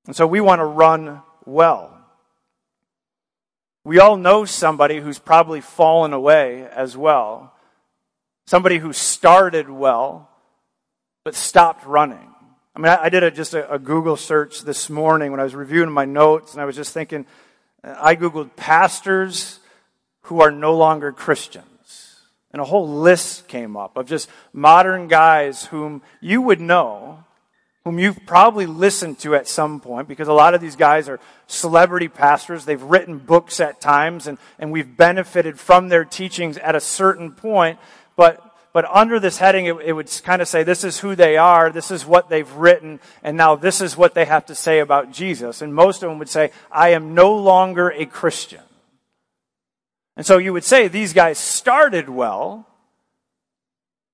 And 0.05 0.13
so 0.13 0.27
we 0.27 0.41
want 0.41 0.59
to 0.59 0.65
run 0.65 1.21
well. 1.45 1.97
We 3.85 4.01
all 4.01 4.17
know 4.17 4.43
somebody 4.43 4.99
who's 4.99 5.17
probably 5.17 5.61
fallen 5.61 6.11
away 6.11 6.67
as 6.67 6.97
well. 6.97 7.53
Somebody 8.47 8.79
who 8.79 8.91
started 8.91 9.69
well, 9.69 10.29
but 11.23 11.35
stopped 11.35 11.85
running. 11.85 12.35
I 12.75 12.79
mean, 12.79 12.89
I, 12.89 13.03
I 13.03 13.07
did 13.09 13.23
a, 13.23 13.31
just 13.31 13.53
a, 13.53 13.75
a 13.75 13.79
Google 13.79 14.17
search 14.17 14.63
this 14.63 14.89
morning 14.89 15.31
when 15.31 15.39
I 15.39 15.43
was 15.43 15.55
reviewing 15.55 15.89
my 15.89 16.03
notes, 16.03 16.51
and 16.51 16.61
I 16.61 16.65
was 16.65 16.75
just 16.75 16.93
thinking, 16.93 17.25
I 17.81 18.17
Googled 18.17 18.57
pastors 18.57 19.61
who 20.23 20.41
are 20.41 20.51
no 20.51 20.75
longer 20.75 21.13
Christians. 21.13 21.76
And 22.53 22.61
a 22.61 22.65
whole 22.65 22.87
list 22.87 23.47
came 23.47 23.75
up 23.75 23.97
of 23.97 24.07
just 24.07 24.29
modern 24.53 25.07
guys 25.07 25.65
whom 25.65 26.01
you 26.21 26.41
would 26.41 26.61
know 26.61 27.23
whom 27.87 27.99
you've 27.99 28.25
probably 28.25 28.65
listened 28.65 29.17
to 29.17 29.33
at 29.33 29.47
some 29.47 29.79
point, 29.79 30.09
because 30.09 30.27
a 30.27 30.33
lot 30.33 30.53
of 30.53 30.59
these 30.59 30.75
guys 30.75 31.07
are 31.07 31.21
celebrity 31.47 32.09
pastors. 32.09 32.65
They've 32.65 32.81
written 32.81 33.17
books 33.17 33.61
at 33.61 33.79
times, 33.79 34.27
and, 34.27 34.37
and 34.59 34.73
we've 34.73 34.97
benefited 34.97 35.57
from 35.57 35.87
their 35.87 36.03
teachings 36.03 36.57
at 36.57 36.75
a 36.75 36.81
certain 36.81 37.31
point. 37.31 37.79
But, 38.17 38.43
but 38.73 38.83
under 38.93 39.21
this 39.21 39.37
heading, 39.37 39.67
it, 39.67 39.75
it 39.85 39.93
would 39.93 40.11
kind 40.25 40.41
of 40.41 40.49
say 40.49 40.63
this 40.63 40.83
is 40.83 40.99
who 40.99 41.15
they 41.15 41.37
are, 41.37 41.71
this 41.71 41.89
is 41.89 42.05
what 42.05 42.27
they've 42.27 42.51
written, 42.55 42.99
and 43.23 43.37
now 43.37 43.55
this 43.55 43.79
is 43.79 43.95
what 43.95 44.13
they 44.13 44.25
have 44.25 44.45
to 44.47 44.55
say 44.55 44.79
about 44.79 45.13
Jesus. 45.13 45.61
And 45.61 45.73
most 45.73 46.03
of 46.03 46.09
them 46.09 46.19
would 46.19 46.27
say, 46.27 46.51
I 46.69 46.89
am 46.89 47.15
no 47.15 47.33
longer 47.33 47.89
a 47.91 48.05
Christian. 48.05 48.66
And 50.17 50.25
so 50.25 50.39
you 50.39 50.51
would 50.51 50.63
say 50.63 50.87
these 50.87 51.13
guys 51.13 51.37
started 51.37 52.09
well, 52.09 52.67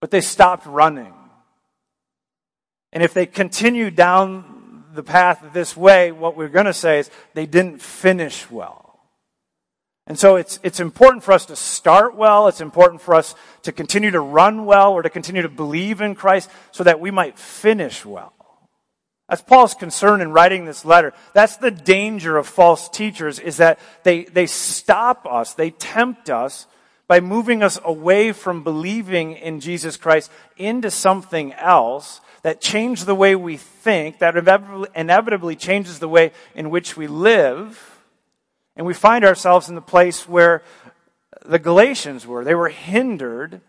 but 0.02 0.12
they 0.12 0.22
stopped 0.22 0.66
running. 0.66 1.14
And 2.92 3.02
if 3.02 3.14
they 3.14 3.26
continue 3.26 3.90
down 3.90 4.84
the 4.94 5.02
path 5.02 5.44
this 5.54 5.76
way, 5.76 6.12
what 6.12 6.36
we're 6.36 6.50
going 6.50 6.66
to 6.66 6.74
say 6.74 7.00
is 7.00 7.10
they 7.34 7.46
didn't 7.46 7.82
finish 7.82 8.52
well. 8.52 9.00
And 10.06 10.20
so 10.20 10.36
it's, 10.36 10.60
it's 10.62 10.82
important 10.82 11.24
for 11.24 11.32
us 11.32 11.46
to 11.46 11.56
start 11.56 12.16
well. 12.16 12.50
It's 12.50 12.60
important 12.60 13.02
for 13.02 13.16
us 13.16 13.34
to 13.62 13.72
continue 13.72 14.12
to 14.12 14.20
run 14.20 14.66
well 14.66 14.92
or 14.92 15.02
to 15.04 15.10
continue 15.10 15.42
to 15.42 15.50
believe 15.50 16.02
in 16.02 16.16
Christ 16.16 16.50
so 16.72 16.84
that 16.84 17.00
we 17.00 17.12
might 17.12 17.40
finish 17.40 18.06
well. 18.06 18.34
That's 19.34 19.42
Paul's 19.42 19.74
concern 19.74 20.22
in 20.22 20.32
writing 20.32 20.66
this 20.66 20.86
letter. 20.86 21.12
That's 21.34 21.58
the 21.58 21.72
danger 21.72 22.38
of 22.38 22.46
false 22.46 22.88
teachers 22.88 23.40
is 23.40 23.58
that 23.58 23.80
they, 24.04 24.26
they 24.26 24.46
stop 24.46 25.26
us, 25.26 25.56
they 25.56 25.72
tempt 25.72 26.30
us 26.30 26.68
by 27.08 27.20
moving 27.20 27.64
us 27.64 27.80
away 27.84 28.32
from 28.32 28.64
believing 28.64 29.34
in 29.34 29.60
Jesus 29.60 29.98
Christ 29.98 30.30
into 30.56 30.92
something 30.92 31.52
else 31.54 32.22
that 32.44 32.62
change 32.62 33.06
the 33.06 33.16
way 33.16 33.36
we 33.36 33.58
think, 33.58 34.20
that 34.20 34.38
inevitably 34.96 35.56
changes 35.56 35.98
the 35.98 36.08
way 36.08 36.32
in 36.54 36.70
which 36.70 36.96
we 36.96 37.08
live. 37.08 38.00
And 38.76 38.86
we 38.86 38.94
find 38.94 39.26
ourselves 39.26 39.68
in 39.68 39.74
the 39.74 39.82
place 39.82 40.30
where 40.30 40.62
the 41.44 41.58
Galatians 41.58 42.28
were. 42.28 42.44
They 42.44 42.54
were 42.54 42.70
hindered 42.70 43.62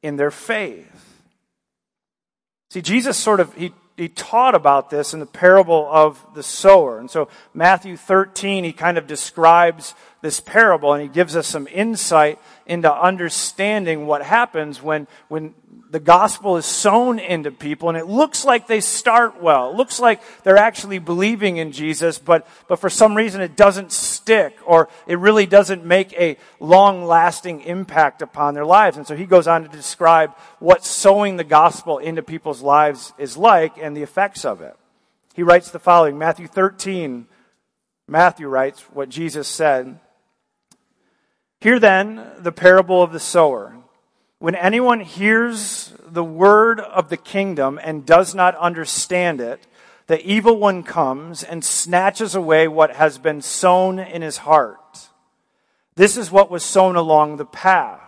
in 0.00 0.14
their 0.14 0.30
faith. 0.30 1.24
See, 2.70 2.82
Jesus 2.82 3.16
sort 3.16 3.40
of, 3.40 3.52
he, 3.54 3.72
he 3.98 4.08
taught 4.08 4.54
about 4.54 4.90
this 4.90 5.12
in 5.12 5.18
the 5.18 5.26
parable 5.26 5.88
of 5.90 6.24
the 6.34 6.42
sower. 6.44 7.00
And 7.00 7.10
so 7.10 7.28
Matthew 7.52 7.96
13, 7.96 8.62
he 8.62 8.72
kind 8.72 8.96
of 8.96 9.08
describes 9.08 9.92
this 10.20 10.38
parable 10.38 10.92
and 10.92 11.02
he 11.02 11.08
gives 11.08 11.34
us 11.34 11.48
some 11.48 11.66
insight 11.66 12.38
into 12.68 12.92
understanding 12.92 14.06
what 14.06 14.22
happens 14.22 14.82
when, 14.82 15.08
when 15.28 15.54
the 15.90 15.98
gospel 15.98 16.58
is 16.58 16.66
sown 16.66 17.18
into 17.18 17.50
people 17.50 17.88
and 17.88 17.96
it 17.96 18.06
looks 18.06 18.44
like 18.44 18.66
they 18.66 18.80
start 18.80 19.42
well. 19.42 19.70
It 19.70 19.76
looks 19.76 19.98
like 19.98 20.20
they're 20.42 20.58
actually 20.58 20.98
believing 20.98 21.56
in 21.56 21.72
Jesus, 21.72 22.18
but, 22.18 22.46
but 22.68 22.78
for 22.78 22.90
some 22.90 23.16
reason 23.16 23.40
it 23.40 23.56
doesn't 23.56 23.90
stick 23.90 24.54
or 24.66 24.88
it 25.06 25.18
really 25.18 25.46
doesn't 25.46 25.84
make 25.84 26.12
a 26.12 26.36
long 26.60 27.04
lasting 27.06 27.62
impact 27.62 28.20
upon 28.20 28.52
their 28.52 28.66
lives. 28.66 28.98
And 28.98 29.06
so 29.06 29.16
he 29.16 29.24
goes 29.24 29.48
on 29.48 29.62
to 29.62 29.68
describe 29.68 30.36
what 30.58 30.84
sowing 30.84 31.36
the 31.36 31.44
gospel 31.44 31.96
into 31.96 32.22
people's 32.22 32.60
lives 32.60 33.14
is 33.16 33.38
like 33.38 33.78
and 33.78 33.96
the 33.96 34.02
effects 34.02 34.44
of 34.44 34.60
it. 34.60 34.76
He 35.34 35.42
writes 35.42 35.70
the 35.70 35.78
following, 35.78 36.18
Matthew 36.18 36.48
13, 36.48 37.26
Matthew 38.06 38.48
writes 38.48 38.80
what 38.92 39.08
Jesus 39.08 39.48
said. 39.48 39.98
Hear 41.60 41.80
then 41.80 42.24
the 42.38 42.52
parable 42.52 43.02
of 43.02 43.12
the 43.12 43.18
sower. 43.18 43.74
When 44.38 44.54
anyone 44.54 45.00
hears 45.00 45.92
the 46.06 46.22
word 46.22 46.78
of 46.78 47.08
the 47.08 47.16
kingdom 47.16 47.80
and 47.82 48.06
does 48.06 48.32
not 48.34 48.54
understand 48.56 49.40
it, 49.40 49.66
the 50.06 50.24
evil 50.24 50.56
one 50.56 50.84
comes 50.84 51.42
and 51.42 51.64
snatches 51.64 52.36
away 52.36 52.68
what 52.68 52.94
has 52.94 53.18
been 53.18 53.42
sown 53.42 53.98
in 53.98 54.22
his 54.22 54.38
heart. 54.38 55.08
This 55.96 56.16
is 56.16 56.30
what 56.30 56.50
was 56.50 56.62
sown 56.62 56.94
along 56.94 57.36
the 57.36 57.44
path. 57.44 58.07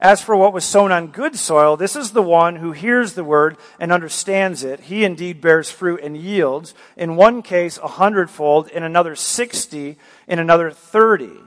As 0.00 0.22
for 0.22 0.36
what 0.36 0.52
was 0.52 0.64
sown 0.64 0.92
on 0.92 1.08
good 1.08 1.34
soil, 1.36 1.76
this 1.76 1.96
is 1.96 2.12
the 2.12 2.22
one 2.22 2.56
who 2.56 2.70
hears 2.70 3.14
the 3.14 3.24
word 3.24 3.56
and 3.80 3.90
understands 3.90 4.62
it. 4.62 4.80
He 4.80 5.04
indeed 5.04 5.40
bears 5.40 5.72
fruit 5.72 6.00
and 6.04 6.16
yields, 6.16 6.72
in 6.96 7.16
one 7.16 7.42
case 7.42 7.78
a 7.78 7.88
hundredfold, 7.88 8.68
in 8.68 8.84
another 8.84 9.16
sixty, 9.16 9.98
in 10.28 10.38
another 10.38 10.70
thirty. 10.70 11.40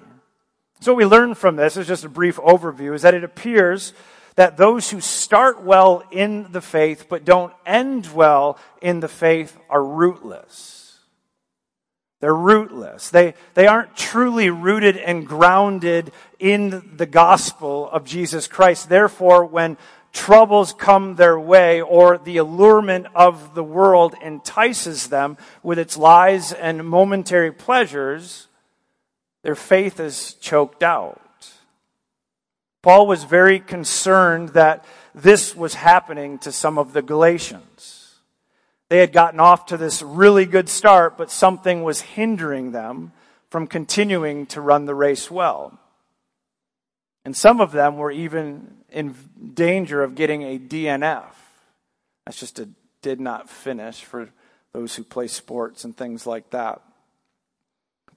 So 0.81 0.91
what 0.91 0.97
we 0.97 1.05
learn 1.05 1.35
from 1.35 1.55
this 1.55 1.77
is 1.77 1.87
just 1.87 2.03
a 2.03 2.09
brief 2.09 2.35
overview, 2.37 2.93
is 2.93 3.03
that 3.03 3.13
it 3.13 3.23
appears 3.23 3.93
that 4.35 4.57
those 4.57 4.89
who 4.89 4.99
start 4.99 5.63
well 5.63 6.03
in 6.11 6.51
the 6.51 6.61
faith 6.61 7.05
but 7.07 7.23
don't 7.23 7.53
end 7.65 8.13
well 8.13 8.57
in 8.81 8.99
the 8.99 9.07
faith 9.07 9.57
are 9.69 9.83
rootless. 9.83 10.80
They're 12.21 12.33
rootless. 12.33 13.09
They, 13.09 13.33
they 13.55 13.67
aren't 13.67 13.97
truly 13.97 14.51
rooted 14.51 14.95
and 14.95 15.27
grounded 15.27 16.11
in 16.39 16.91
the 16.95 17.07
gospel 17.07 17.89
of 17.89 18.05
Jesus 18.05 18.47
Christ. 18.47 18.89
Therefore, 18.89 19.43
when 19.43 19.75
troubles 20.13 20.71
come 20.71 21.15
their 21.15 21.39
way 21.39 21.81
or 21.81 22.19
the 22.19 22.37
allurement 22.37 23.07
of 23.15 23.55
the 23.55 23.63
world 23.63 24.13
entices 24.23 25.07
them 25.07 25.35
with 25.63 25.79
its 25.79 25.97
lies 25.97 26.53
and 26.53 26.85
momentary 26.85 27.51
pleasures, 27.51 28.47
their 29.41 29.55
faith 29.55 29.99
is 29.99 30.35
choked 30.35 30.83
out. 30.83 31.19
Paul 32.83 33.07
was 33.07 33.23
very 33.23 33.59
concerned 33.59 34.49
that 34.49 34.85
this 35.15 35.55
was 35.55 35.73
happening 35.73 36.37
to 36.39 36.51
some 36.51 36.77
of 36.77 36.93
the 36.93 37.01
Galatians. 37.01 38.00
They 38.91 38.97
had 38.97 39.13
gotten 39.13 39.39
off 39.39 39.67
to 39.67 39.77
this 39.77 40.01
really 40.01 40.45
good 40.45 40.67
start, 40.67 41.17
but 41.17 41.31
something 41.31 41.81
was 41.81 42.01
hindering 42.01 42.73
them 42.73 43.13
from 43.49 43.65
continuing 43.65 44.47
to 44.47 44.59
run 44.59 44.83
the 44.83 44.93
race 44.93 45.31
well. 45.31 45.79
And 47.23 47.33
some 47.33 47.61
of 47.61 47.71
them 47.71 47.95
were 47.95 48.11
even 48.11 48.83
in 48.89 49.15
danger 49.53 50.03
of 50.03 50.15
getting 50.15 50.43
a 50.43 50.59
DNF. 50.59 51.31
That's 52.25 52.37
just 52.37 52.59
a 52.59 52.67
did 53.01 53.21
not 53.21 53.49
finish 53.49 54.03
for 54.03 54.29
those 54.73 54.93
who 54.93 55.05
play 55.05 55.27
sports 55.27 55.85
and 55.85 55.95
things 55.95 56.27
like 56.27 56.49
that. 56.49 56.81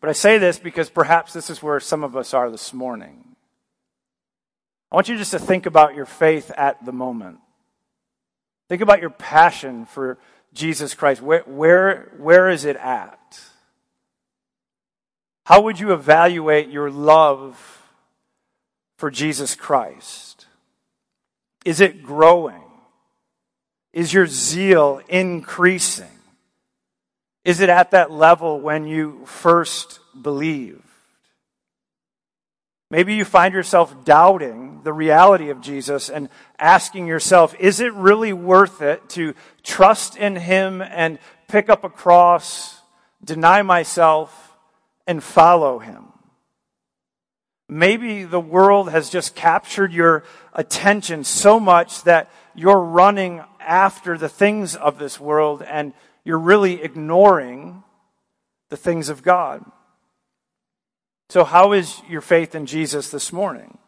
But 0.00 0.10
I 0.10 0.12
say 0.12 0.38
this 0.38 0.58
because 0.58 0.90
perhaps 0.90 1.32
this 1.32 1.50
is 1.50 1.62
where 1.62 1.78
some 1.78 2.02
of 2.02 2.16
us 2.16 2.34
are 2.34 2.50
this 2.50 2.74
morning. 2.74 3.36
I 4.90 4.96
want 4.96 5.08
you 5.08 5.16
just 5.16 5.30
to 5.30 5.38
think 5.38 5.66
about 5.66 5.94
your 5.94 6.04
faith 6.04 6.50
at 6.56 6.84
the 6.84 6.90
moment. 6.90 7.38
Think 8.68 8.82
about 8.82 9.00
your 9.00 9.10
passion 9.10 9.86
for 9.86 10.18
Jesus 10.54 10.94
Christ, 10.94 11.20
where, 11.20 11.42
where, 11.42 12.12
where 12.16 12.48
is 12.48 12.64
it 12.64 12.76
at? 12.76 13.40
How 15.44 15.62
would 15.62 15.78
you 15.78 15.92
evaluate 15.92 16.68
your 16.68 16.90
love 16.90 17.82
for 18.96 19.10
Jesus 19.10 19.54
Christ? 19.54 20.46
Is 21.64 21.80
it 21.80 22.02
growing? 22.02 22.62
Is 23.92 24.12
your 24.12 24.26
zeal 24.26 25.00
increasing? 25.08 26.06
Is 27.44 27.60
it 27.60 27.68
at 27.68 27.90
that 27.90 28.10
level 28.10 28.60
when 28.60 28.86
you 28.86 29.24
first 29.26 30.00
believed? 30.20 30.82
Maybe 32.94 33.16
you 33.16 33.24
find 33.24 33.52
yourself 33.52 34.04
doubting 34.04 34.82
the 34.84 34.92
reality 34.92 35.50
of 35.50 35.60
Jesus 35.60 36.08
and 36.08 36.28
asking 36.60 37.08
yourself, 37.08 37.52
is 37.58 37.80
it 37.80 37.92
really 37.94 38.32
worth 38.32 38.82
it 38.82 39.08
to 39.08 39.34
trust 39.64 40.16
in 40.16 40.36
Him 40.36 40.80
and 40.80 41.18
pick 41.48 41.68
up 41.68 41.82
a 41.82 41.88
cross, 41.88 42.78
deny 43.24 43.62
myself, 43.62 44.56
and 45.08 45.24
follow 45.24 45.80
Him? 45.80 46.12
Maybe 47.68 48.22
the 48.22 48.38
world 48.38 48.90
has 48.90 49.10
just 49.10 49.34
captured 49.34 49.92
your 49.92 50.22
attention 50.52 51.24
so 51.24 51.58
much 51.58 52.04
that 52.04 52.30
you're 52.54 52.78
running 52.78 53.42
after 53.58 54.16
the 54.16 54.28
things 54.28 54.76
of 54.76 55.00
this 55.00 55.18
world 55.18 55.64
and 55.64 55.94
you're 56.24 56.38
really 56.38 56.80
ignoring 56.80 57.82
the 58.70 58.76
things 58.76 59.08
of 59.08 59.24
God. 59.24 59.64
So, 61.30 61.44
how 61.44 61.72
is 61.72 62.00
your 62.08 62.20
faith 62.20 62.54
in 62.54 62.66
Jesus 62.66 63.10
this 63.10 63.32
morning? 63.32 63.78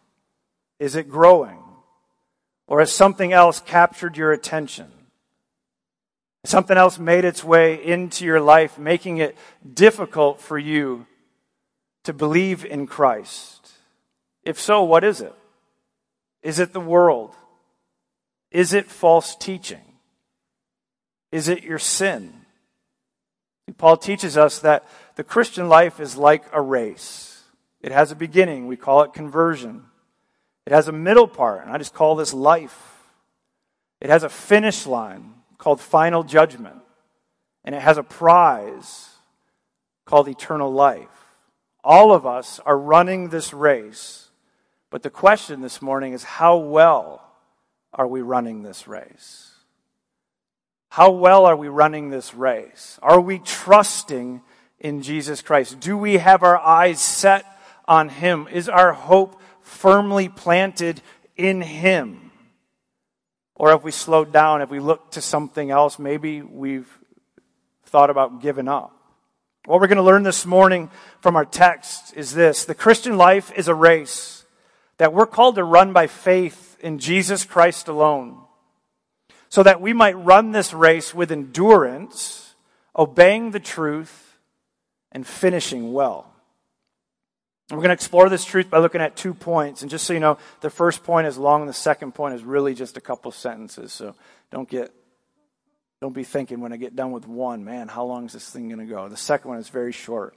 Is 0.78 0.97
it 0.97 1.09
growing? 1.09 1.62
Or 2.69 2.81
has 2.81 2.93
something 2.93 3.33
else 3.33 3.61
captured 3.61 4.16
your 4.16 4.33
attention? 4.33 4.90
Something 6.45 6.76
else 6.76 6.99
made 6.99 7.25
its 7.25 7.43
way 7.43 7.85
into 7.85 8.25
your 8.25 8.40
life, 8.40 8.78
making 8.78 9.19
it 9.19 9.37
difficult 9.75 10.40
for 10.40 10.59
you 10.59 11.07
to 12.05 12.12
believe 12.12 12.64
in 12.64 12.87
Christ? 12.87 13.73
If 14.45 14.61
so, 14.61 14.83
what 14.85 15.05
is 15.05 15.21
it? 15.21 15.35
Is 16.43 16.61
it 16.61 16.73
the 16.73 16.81
world? 16.81 17.35
Is 18.52 18.73
it 18.73 18.87
false 18.87 19.35
teaching? 19.35 19.83
Is 21.33 21.49
it 21.49 21.64
your 21.64 21.81
sin? 21.81 22.46
Paul 23.78 23.96
teaches 23.96 24.37
us 24.37 24.61
that 24.61 24.87
the 25.16 25.25
Christian 25.25 25.68
life 25.68 26.00
is 26.00 26.16
like 26.16 26.44
a 26.52 26.61
race. 26.61 27.42
It 27.80 27.92
has 27.92 28.12
a 28.12 28.16
beginning, 28.16 28.66
we 28.66 28.76
call 28.76 29.02
it 29.02 29.12
conversion. 29.12 29.85
It 30.66 30.73
has 30.73 30.88
a 30.88 30.92
middle 30.92 31.28
part, 31.28 31.62
and 31.62 31.70
I 31.70 31.78
just 31.78 31.94
call 31.94 32.16
this 32.16 32.32
life. 32.32 33.02
It 34.00 34.11
has 34.11 34.23
a 34.23 34.28
finish 34.28 34.87
line 34.87 35.35
called 35.58 35.80
final 35.80 36.23
judgment. 36.23 36.76
And 37.64 37.75
it 37.75 37.82
has 37.82 37.99
a 37.99 38.02
prize 38.02 39.11
called 40.04 40.28
eternal 40.28 40.73
life. 40.73 41.08
All 41.82 42.12
of 42.12 42.26
us 42.26 42.61
are 42.64 42.78
running 42.78 43.28
this 43.28 43.52
race. 43.52 44.30
But 44.90 45.02
the 45.02 45.11
question 45.11 45.61
this 45.61 45.82
morning 45.82 46.12
is 46.12 46.23
how 46.23 46.56
well 46.56 47.32
are 47.92 48.06
we 48.06 48.23
running 48.23 48.62
this 48.62 48.87
race? 48.87 49.56
How 50.88 51.11
well 51.11 51.47
are 51.47 51.57
we 51.57 51.69
running 51.69 52.11
this 52.11 52.35
race? 52.35 52.99
Are 53.02 53.21
we 53.21 53.38
trusting 53.38 54.43
in 54.78 55.02
Jesus 55.02 55.43
Christ? 55.43 55.81
Do 55.81 55.97
we 55.97 56.14
have 56.19 56.43
our 56.43 56.59
eyes 56.59 57.00
set 57.00 57.45
on 57.87 58.09
Him? 58.09 58.49
Is 58.50 58.69
our 58.69 58.93
hope 58.93 59.40
firmly 59.62 60.28
planted 60.28 61.02
in 61.37 61.61
Him? 61.61 62.31
Or 63.55 63.71
have 63.71 63.85
we 63.85 63.90
slowed 63.90 64.33
down? 64.33 64.61
Have 64.61 64.71
we 64.71 64.81
looked 64.81 65.14
to 65.14 65.21
something 65.21 65.71
else? 65.71 65.99
Maybe 65.99 66.43
we've 66.43 66.88
thought 67.85 68.11
about 68.11 68.43
giving 68.43 68.69
up. 68.69 68.93
What 69.64 69.81
we're 69.81 69.88
going 69.88 69.97
to 69.97 70.02
learn 70.02 70.23
this 70.23 70.47
morning 70.47 70.90
from 71.21 71.35
our 71.35 71.45
text 71.45 72.16
is 72.16 72.33
this 72.33 72.64
the 72.64 72.75
Christian 72.75 73.16
life 73.16 73.50
is 73.57 73.66
a 73.69 73.75
race 73.75 74.45
that 74.99 75.12
we're 75.12 75.26
called 75.26 75.57
to 75.57 75.64
run 75.64 75.93
by 75.93 76.07
faith 76.07 76.78
in 76.81 76.99
Jesus 76.99 77.45
Christ 77.45 77.88
alone 77.88 78.46
so 79.49 79.62
that 79.62 79.81
we 79.81 79.93
might 79.93 80.15
run 80.15 80.53
this 80.53 80.73
race 80.73 81.15
with 81.15 81.31
endurance, 81.31 82.55
obeying 82.97 83.50
the 83.50 83.61
truth, 83.61 84.38
and 85.12 85.26
finishing 85.26 85.93
well. 85.93 86.33
we're 87.71 87.79
going 87.79 87.88
to 87.88 87.95
explore 87.95 88.29
this 88.29 88.45
truth 88.45 88.69
by 88.69 88.79
looking 88.79 89.00
at 89.00 89.17
two 89.17 89.35
points. 89.35 89.83
And 89.83 89.91
just 89.91 90.05
so 90.05 90.12
you 90.12 90.21
know, 90.21 90.38
the 90.61 90.71
first 90.71 91.05
point 91.05 91.26
is 91.26 91.38
long 91.38 91.62
and 91.62 91.69
the 91.69 91.75
second 91.75 92.12
point 92.12 92.35
is 92.35 92.45
really 92.45 92.75
just 92.75 92.97
a 92.97 93.00
couple 93.00 93.33
sentences. 93.33 93.93
So 93.93 94.15
don't 94.50 94.69
get, 94.69 94.93
don't 96.00 96.15
be 96.15 96.25
thinking 96.25 96.61
when 96.61 96.73
I 96.73 96.76
get 96.76 96.95
done 96.95 97.12
with 97.12 97.26
one, 97.26 97.65
man, 97.65 97.88
how 97.88 98.05
long 98.05 98.26
is 98.26 98.35
this 98.35 98.50
thing 98.50 98.69
going 98.69 98.87
to 98.87 98.93
go? 98.93 99.09
The 99.09 99.17
second 99.17 99.50
one 99.50 99.59
is 99.59 99.69
very 99.69 99.92
short. 99.92 100.37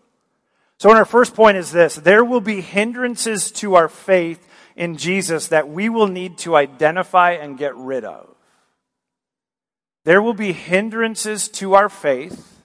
So 0.77 0.91
our 0.91 1.03
first 1.03 1.36
point 1.36 1.57
is 1.57 1.71
this, 1.73 1.95
there 1.95 2.23
will 2.23 2.39
be 2.39 2.62
hindrances 2.62 3.51
to 3.53 3.75
our 3.75 3.89
faith 3.89 4.47
in 4.77 4.95
Jesus 4.95 5.49
that 5.49 5.67
we 5.67 5.89
will 5.89 6.07
need 6.07 6.38
to 6.39 6.55
identify 6.55 7.31
and 7.31 7.57
get 7.57 7.75
rid 7.75 8.05
of. 8.05 8.33
There 10.09 10.23
will 10.23 10.33
be 10.33 10.53
hindrances 10.53 11.49
to 11.49 11.75
our 11.75 11.87
faith 11.87 12.63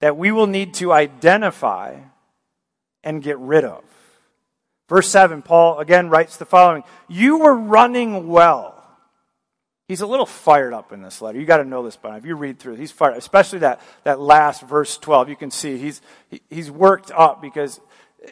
that 0.00 0.16
we 0.16 0.32
will 0.32 0.46
need 0.46 0.72
to 0.76 0.90
identify 0.90 1.98
and 3.04 3.22
get 3.22 3.38
rid 3.38 3.62
of. 3.62 3.84
Verse 4.88 5.06
7, 5.06 5.42
Paul 5.42 5.78
again 5.80 6.08
writes 6.08 6.38
the 6.38 6.46
following 6.46 6.82
You 7.08 7.40
were 7.40 7.54
running 7.54 8.28
well. 8.28 8.82
He's 9.86 10.00
a 10.00 10.06
little 10.06 10.24
fired 10.24 10.72
up 10.72 10.94
in 10.94 11.02
this 11.02 11.20
letter. 11.20 11.38
You 11.38 11.44
got 11.44 11.58
to 11.58 11.64
know 11.66 11.82
this 11.82 11.96
by 11.96 12.12
now. 12.12 12.16
If 12.16 12.24
you 12.24 12.36
read 12.36 12.58
through 12.58 12.76
he's 12.76 12.90
fired, 12.90 13.18
especially 13.18 13.58
that, 13.58 13.82
that 14.04 14.18
last 14.18 14.62
verse 14.62 14.96
12. 14.96 15.28
You 15.28 15.36
can 15.36 15.50
see 15.50 15.76
he's, 15.76 16.00
he, 16.30 16.40
he's 16.48 16.70
worked 16.70 17.10
up 17.10 17.42
because 17.42 17.82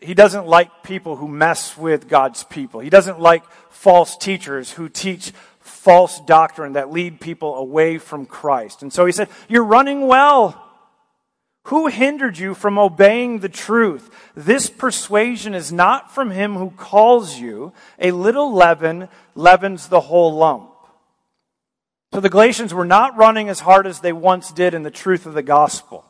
he 0.03 0.15
doesn't 0.15 0.47
like 0.47 0.83
people 0.83 1.17
who 1.17 1.29
mess 1.29 1.77
with 1.77 2.09
God's 2.09 2.43
people. 2.45 2.81
He 2.81 2.89
doesn't 2.89 3.21
like 3.21 3.45
false 3.71 4.17
teachers 4.17 4.71
who 4.71 4.89
teach 4.89 5.33
false 5.85 6.19
doctrine 6.21 6.73
that 6.73 6.91
lead 6.91 7.21
people 7.21 7.57
away 7.57 7.99
from 7.99 8.25
Christ. 8.25 8.81
And 8.81 8.91
so 8.91 9.05
he 9.05 9.13
said, 9.13 9.29
You're 9.49 9.65
running 9.65 10.07
well. 10.07 10.61
Who 11.69 11.89
hindered 11.89 12.39
you 12.39 12.55
from 12.55 12.79
obeying 12.79 13.39
the 13.39 13.49
truth? 13.49 14.11
This 14.35 14.69
persuasion 14.69 15.55
is 15.55 15.73
not 15.73 16.15
from 16.15 16.31
him 16.31 16.55
who 16.55 16.71
calls 16.71 17.39
you. 17.39 17.73
A 17.99 18.13
little 18.13 18.53
leaven 18.53 19.09
leavens 19.35 19.89
the 19.89 20.01
whole 20.01 20.35
lump. 20.35 20.71
So 22.15 22.21
the 22.21 22.31
Galatians 22.31 22.73
were 22.73 22.85
not 22.85 23.17
running 23.17 23.49
as 23.49 23.61
hard 23.61 23.87
as 23.87 24.01
they 24.01 24.13
once 24.13 24.53
did 24.53 24.73
in 24.73 24.85
the 24.85 24.91
truth 24.91 25.27
of 25.27 25.35
the 25.35 25.43
gospel. 25.43 26.05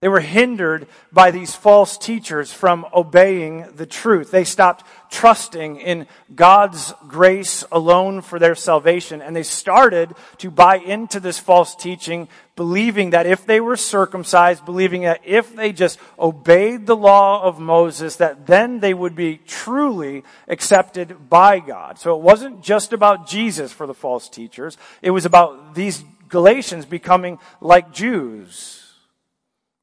They 0.00 0.06
were 0.08 0.20
hindered 0.20 0.86
by 1.10 1.32
these 1.32 1.56
false 1.56 1.98
teachers 1.98 2.52
from 2.52 2.86
obeying 2.94 3.66
the 3.74 3.86
truth. 3.86 4.30
They 4.30 4.44
stopped 4.44 4.86
trusting 5.10 5.80
in 5.80 6.06
God's 6.32 6.94
grace 7.08 7.64
alone 7.72 8.22
for 8.22 8.38
their 8.38 8.54
salvation, 8.54 9.20
and 9.20 9.34
they 9.34 9.42
started 9.42 10.14
to 10.36 10.52
buy 10.52 10.76
into 10.76 11.18
this 11.18 11.40
false 11.40 11.74
teaching, 11.74 12.28
believing 12.54 13.10
that 13.10 13.26
if 13.26 13.44
they 13.44 13.60
were 13.60 13.76
circumcised, 13.76 14.64
believing 14.64 15.02
that 15.02 15.20
if 15.24 15.56
they 15.56 15.72
just 15.72 15.98
obeyed 16.16 16.86
the 16.86 16.96
law 16.96 17.42
of 17.42 17.58
Moses, 17.58 18.14
that 18.16 18.46
then 18.46 18.78
they 18.78 18.94
would 18.94 19.16
be 19.16 19.40
truly 19.48 20.22
accepted 20.46 21.28
by 21.28 21.58
God. 21.58 21.98
So 21.98 22.14
it 22.14 22.22
wasn't 22.22 22.62
just 22.62 22.92
about 22.92 23.26
Jesus 23.26 23.72
for 23.72 23.88
the 23.88 23.94
false 23.94 24.28
teachers, 24.28 24.78
it 25.02 25.10
was 25.10 25.24
about 25.24 25.74
these 25.74 26.04
Galatians 26.28 26.84
becoming 26.84 27.40
like 27.60 27.92
Jews 27.92 28.87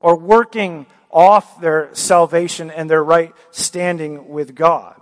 or 0.06 0.16
working 0.16 0.86
off 1.10 1.60
their 1.60 1.90
salvation 1.94 2.70
and 2.70 2.88
their 2.88 3.04
right 3.04 3.34
standing 3.50 4.30
with 4.30 4.54
God. 4.54 4.96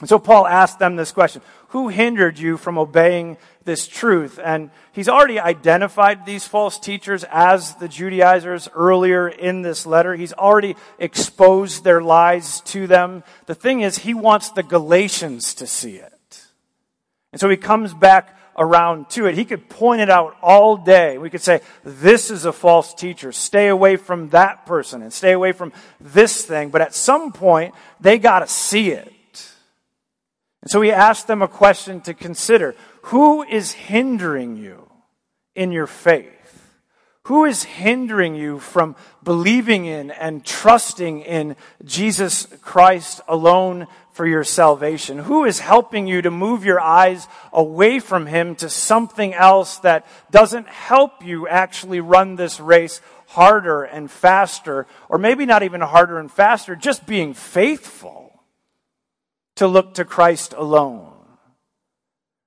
And 0.00 0.08
so 0.08 0.18
Paul 0.18 0.48
asked 0.48 0.80
them 0.80 0.96
this 0.96 1.12
question 1.12 1.42
Who 1.68 1.88
hindered 1.88 2.36
you 2.36 2.56
from 2.56 2.76
obeying 2.76 3.36
this 3.64 3.86
truth? 3.86 4.40
And 4.42 4.70
he's 4.90 5.08
already 5.08 5.38
identified 5.38 6.26
these 6.26 6.44
false 6.44 6.80
teachers 6.80 7.24
as 7.30 7.76
the 7.76 7.86
Judaizers 7.86 8.68
earlier 8.74 9.28
in 9.28 9.62
this 9.62 9.86
letter. 9.86 10.16
He's 10.16 10.32
already 10.32 10.74
exposed 10.98 11.84
their 11.84 12.02
lies 12.02 12.60
to 12.62 12.88
them. 12.88 13.22
The 13.46 13.54
thing 13.54 13.82
is, 13.82 13.98
he 13.98 14.12
wants 14.12 14.50
the 14.50 14.64
Galatians 14.64 15.54
to 15.54 15.68
see 15.68 15.98
it. 15.98 16.46
And 17.30 17.40
so 17.40 17.48
he 17.48 17.56
comes 17.56 17.94
back 17.94 18.35
around 18.56 19.10
to 19.10 19.26
it. 19.26 19.34
He 19.34 19.44
could 19.44 19.68
point 19.68 20.00
it 20.00 20.10
out 20.10 20.36
all 20.42 20.76
day. 20.76 21.18
We 21.18 21.30
could 21.30 21.42
say, 21.42 21.60
this 21.84 22.30
is 22.30 22.44
a 22.44 22.52
false 22.52 22.94
teacher. 22.94 23.32
Stay 23.32 23.68
away 23.68 23.96
from 23.96 24.30
that 24.30 24.66
person 24.66 25.02
and 25.02 25.12
stay 25.12 25.32
away 25.32 25.52
from 25.52 25.72
this 26.00 26.44
thing. 26.44 26.70
But 26.70 26.80
at 26.80 26.94
some 26.94 27.32
point, 27.32 27.74
they 28.00 28.18
got 28.18 28.40
to 28.40 28.46
see 28.46 28.90
it. 28.90 29.12
And 30.62 30.70
so 30.70 30.80
he 30.80 30.90
asked 30.90 31.26
them 31.26 31.42
a 31.42 31.48
question 31.48 32.00
to 32.02 32.14
consider. 32.14 32.74
Who 33.02 33.42
is 33.44 33.72
hindering 33.72 34.56
you 34.56 34.90
in 35.54 35.70
your 35.70 35.86
faith? 35.86 36.35
Who 37.26 37.44
is 37.44 37.64
hindering 37.64 38.36
you 38.36 38.60
from 38.60 38.94
believing 39.24 39.84
in 39.84 40.12
and 40.12 40.46
trusting 40.46 41.22
in 41.22 41.56
Jesus 41.84 42.46
Christ 42.60 43.20
alone 43.26 43.88
for 44.12 44.24
your 44.24 44.44
salvation? 44.44 45.18
Who 45.18 45.44
is 45.44 45.58
helping 45.58 46.06
you 46.06 46.22
to 46.22 46.30
move 46.30 46.64
your 46.64 46.80
eyes 46.80 47.26
away 47.52 47.98
from 47.98 48.26
Him 48.26 48.54
to 48.56 48.70
something 48.70 49.34
else 49.34 49.78
that 49.78 50.06
doesn't 50.30 50.68
help 50.68 51.26
you 51.26 51.48
actually 51.48 51.98
run 51.98 52.36
this 52.36 52.60
race 52.60 53.00
harder 53.26 53.82
and 53.82 54.08
faster, 54.08 54.86
or 55.08 55.18
maybe 55.18 55.46
not 55.46 55.64
even 55.64 55.80
harder 55.80 56.20
and 56.20 56.30
faster, 56.30 56.76
just 56.76 57.08
being 57.08 57.34
faithful 57.34 58.40
to 59.56 59.66
look 59.66 59.94
to 59.94 60.04
Christ 60.04 60.54
alone? 60.56 61.12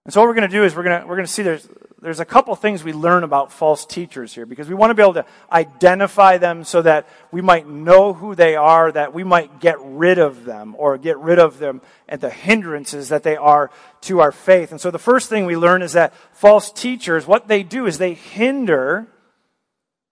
And 0.05 0.13
so 0.13 0.21
what 0.21 0.27
we're 0.27 0.35
going 0.35 0.49
to 0.49 0.55
do 0.55 0.63
is 0.63 0.73
we're 0.73 0.83
going 0.83 1.01
to, 1.01 1.05
we're 1.05 1.17
going 1.17 1.27
to 1.27 1.33
see 1.33 1.43
there's 1.43 1.67
there's 2.01 2.19
a 2.19 2.25
couple 2.25 2.55
things 2.55 2.83
we 2.83 2.93
learn 2.93 3.23
about 3.23 3.51
false 3.51 3.85
teachers 3.85 4.33
here 4.33 4.45
because 4.45 4.69
we 4.69 4.75
want 4.75 4.91
to 4.91 4.93
be 4.93 5.01
able 5.01 5.15
to 5.15 5.25
identify 5.51 6.37
them 6.37 6.63
so 6.63 6.81
that 6.81 7.07
we 7.31 7.41
might 7.41 7.67
know 7.67 8.13
who 8.13 8.35
they 8.35 8.55
are, 8.55 8.91
that 8.91 9.13
we 9.13 9.23
might 9.23 9.59
get 9.59 9.77
rid 9.81 10.17
of 10.17 10.45
them 10.45 10.75
or 10.77 10.97
get 10.97 11.17
rid 11.17 11.39
of 11.39 11.59
them 11.59 11.81
and 12.07 12.21
the 12.21 12.29
hindrances 12.29 13.09
that 13.09 13.23
they 13.23 13.35
are 13.35 13.69
to 14.01 14.21
our 14.21 14.31
faith. 14.31 14.71
And 14.71 14.79
so 14.79 14.91
the 14.91 14.99
first 14.99 15.29
thing 15.29 15.45
we 15.45 15.57
learn 15.57 15.81
is 15.81 15.93
that 15.93 16.13
false 16.31 16.71
teachers, 16.71 17.27
what 17.27 17.47
they 17.47 17.63
do 17.63 17.85
is 17.85 17.97
they 17.97 18.13
hinder 18.13 19.07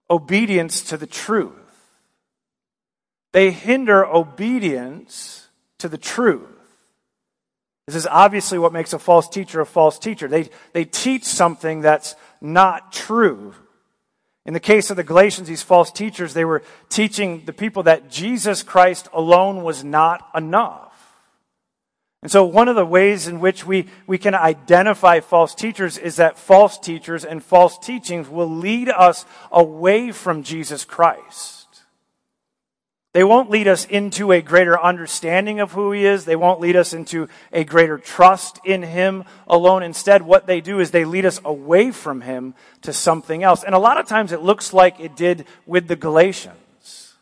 obedience 0.10 0.82
to 0.84 0.97
the 0.97 1.08
truth. 1.08 1.54
They 3.32 3.52
hinder 3.52 4.06
obedience 4.06 5.47
to 5.78 5.88
the 5.88 5.97
truth. 5.97 6.56
This 7.88 7.95
is 7.95 8.08
obviously 8.08 8.60
what 8.60 8.73
makes 8.73 8.91
a 8.91 9.00
false 9.00 9.30
teacher 9.30 9.62
a 9.62 9.65
false 9.65 9.97
teacher. 9.97 10.28
They, 10.28 10.50
they 10.73 10.84
teach 10.86 11.23
something 11.23 11.82
that's 11.82 12.15
not 12.41 12.91
true. 12.91 13.56
In 14.45 14.54
the 14.54 14.60
case 14.60 14.89
of 14.89 14.97
the 14.97 15.04
Galatians, 15.04 15.47
these 15.47 15.63
false 15.63 15.91
teachers, 15.91 16.34
they 16.34 16.45
were 16.45 16.63
teaching 16.89 17.43
the 17.45 17.54
people 17.54 17.84
that 17.84 18.10
Jesus 18.10 18.62
Christ 18.62 19.08
alone 19.13 19.63
was 19.63 19.84
not 19.84 20.30
enough. 20.36 20.84
And 22.21 22.32
so 22.32 22.43
one 22.43 22.67
of 22.67 22.76
the 22.76 22.86
ways 22.86 23.28
in 23.28 23.39
which 23.39 23.65
we, 23.65 23.88
we 24.06 24.17
can 24.17 24.36
identify 24.36 25.19
false 25.19 25.56
teachers 25.56 25.97
is 25.97 26.17
that 26.17 26.38
false 26.38 26.78
teachers 26.78 27.23
and 27.23 27.43
false 27.43 27.78
teachings 27.78 28.28
will 28.28 28.50
lead 28.50 28.89
us 28.89 29.26
away 29.52 30.12
from 30.12 30.43
Jesus 30.43 30.84
Christ. 30.84 31.56
They 33.17 33.23
won't 33.23 33.49
lead 33.49 33.67
us 33.67 33.86
into 33.86 34.32
a 34.32 34.43
greater 34.43 34.80
understanding 34.80 35.60
of 35.60 35.71
who 35.71 35.91
He 35.91 36.06
is. 36.06 36.25
They 36.25 36.36
won't 36.36 36.60
lead 36.60 36.75
us 36.75 36.93
into 36.93 37.27
a 37.51 37.63
greater 37.63 37.97
trust 37.97 38.60
in 38.63 38.84
Him 38.84 39.23
alone. 39.47 39.82
Instead, 39.82 40.21
what 40.21 40.45
they 40.45 40.62
do 40.62 40.80
is 40.80 40.91
they 40.91 41.03
lead 41.03 41.25
us 41.25 41.41
away 41.43 41.89
from 41.89 42.21
Him 42.21 42.53
to 42.84 42.93
something 42.93 43.41
else. 43.41 43.63
And 43.63 43.73
a 43.73 43.80
lot 43.80 43.99
of 43.99 44.06
times 44.06 44.34
it 44.34 44.43
looks 44.43 44.71
like 44.71 44.99
it 44.99 45.15
did 45.15 45.47
with 45.65 45.88
the 45.88 45.95
Galatians. 45.95 47.15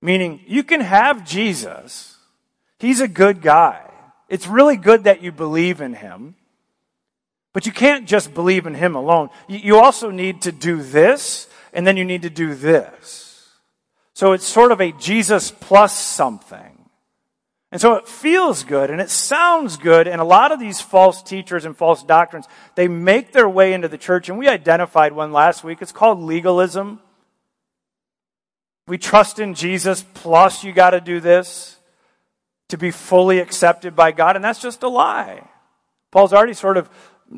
Meaning, 0.00 0.40
you 0.46 0.62
can 0.62 0.80
have 0.80 1.22
Jesus. 1.22 2.16
He's 2.78 3.02
a 3.02 3.08
good 3.08 3.42
guy. 3.42 3.90
It's 4.30 4.46
really 4.46 4.78
good 4.78 5.04
that 5.04 5.20
you 5.20 5.32
believe 5.32 5.82
in 5.82 5.92
Him. 5.92 6.34
But 7.52 7.66
you 7.66 7.72
can't 7.72 8.08
just 8.08 8.32
believe 8.32 8.66
in 8.66 8.72
Him 8.72 8.94
alone. 8.94 9.28
You 9.48 9.80
also 9.80 10.10
need 10.10 10.40
to 10.40 10.50
do 10.50 10.80
this, 10.80 11.46
and 11.74 11.86
then 11.86 11.98
you 11.98 12.06
need 12.06 12.22
to 12.22 12.30
do 12.30 12.54
this. 12.54 13.27
So 14.18 14.32
it's 14.32 14.44
sort 14.44 14.72
of 14.72 14.80
a 14.80 14.90
Jesus 14.90 15.52
plus 15.52 15.96
something. 15.96 16.76
And 17.70 17.80
so 17.80 17.94
it 17.94 18.08
feels 18.08 18.64
good 18.64 18.90
and 18.90 19.00
it 19.00 19.10
sounds 19.10 19.76
good. 19.76 20.08
And 20.08 20.20
a 20.20 20.24
lot 20.24 20.50
of 20.50 20.58
these 20.58 20.80
false 20.80 21.22
teachers 21.22 21.64
and 21.64 21.76
false 21.76 22.02
doctrines, 22.02 22.48
they 22.74 22.88
make 22.88 23.30
their 23.30 23.48
way 23.48 23.72
into 23.72 23.86
the 23.86 23.96
church. 23.96 24.28
And 24.28 24.36
we 24.36 24.48
identified 24.48 25.12
one 25.12 25.30
last 25.30 25.62
week. 25.62 25.80
It's 25.80 25.92
called 25.92 26.18
legalism. 26.18 26.98
We 28.88 28.98
trust 28.98 29.38
in 29.38 29.54
Jesus, 29.54 30.04
plus 30.14 30.64
you 30.64 30.72
got 30.72 30.90
to 30.90 31.00
do 31.00 31.20
this 31.20 31.76
to 32.70 32.76
be 32.76 32.90
fully 32.90 33.38
accepted 33.38 33.94
by 33.94 34.10
God. 34.10 34.34
And 34.34 34.44
that's 34.44 34.60
just 34.60 34.82
a 34.82 34.88
lie. 34.88 35.48
Paul's 36.10 36.32
already 36.32 36.54
sort 36.54 36.76
of 36.76 36.90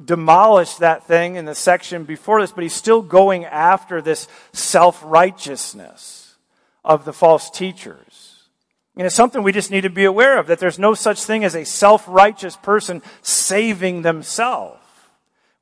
demolished 0.06 0.78
that 0.78 1.06
thing 1.06 1.36
in 1.36 1.44
the 1.44 1.54
section 1.54 2.04
before 2.04 2.40
this, 2.40 2.52
but 2.52 2.62
he's 2.62 2.72
still 2.72 3.02
going 3.02 3.44
after 3.44 4.00
this 4.00 4.28
self 4.54 4.98
righteousness 5.04 6.29
of 6.84 7.04
the 7.04 7.12
false 7.12 7.50
teachers. 7.50 8.48
And 8.96 9.06
it's 9.06 9.14
something 9.14 9.42
we 9.42 9.52
just 9.52 9.70
need 9.70 9.82
to 9.82 9.90
be 9.90 10.04
aware 10.04 10.38
of 10.38 10.48
that 10.48 10.58
there's 10.58 10.78
no 10.78 10.94
such 10.94 11.22
thing 11.22 11.44
as 11.44 11.54
a 11.54 11.64
self 11.64 12.04
righteous 12.08 12.56
person 12.56 13.02
saving 13.22 14.02
themselves. 14.02 14.76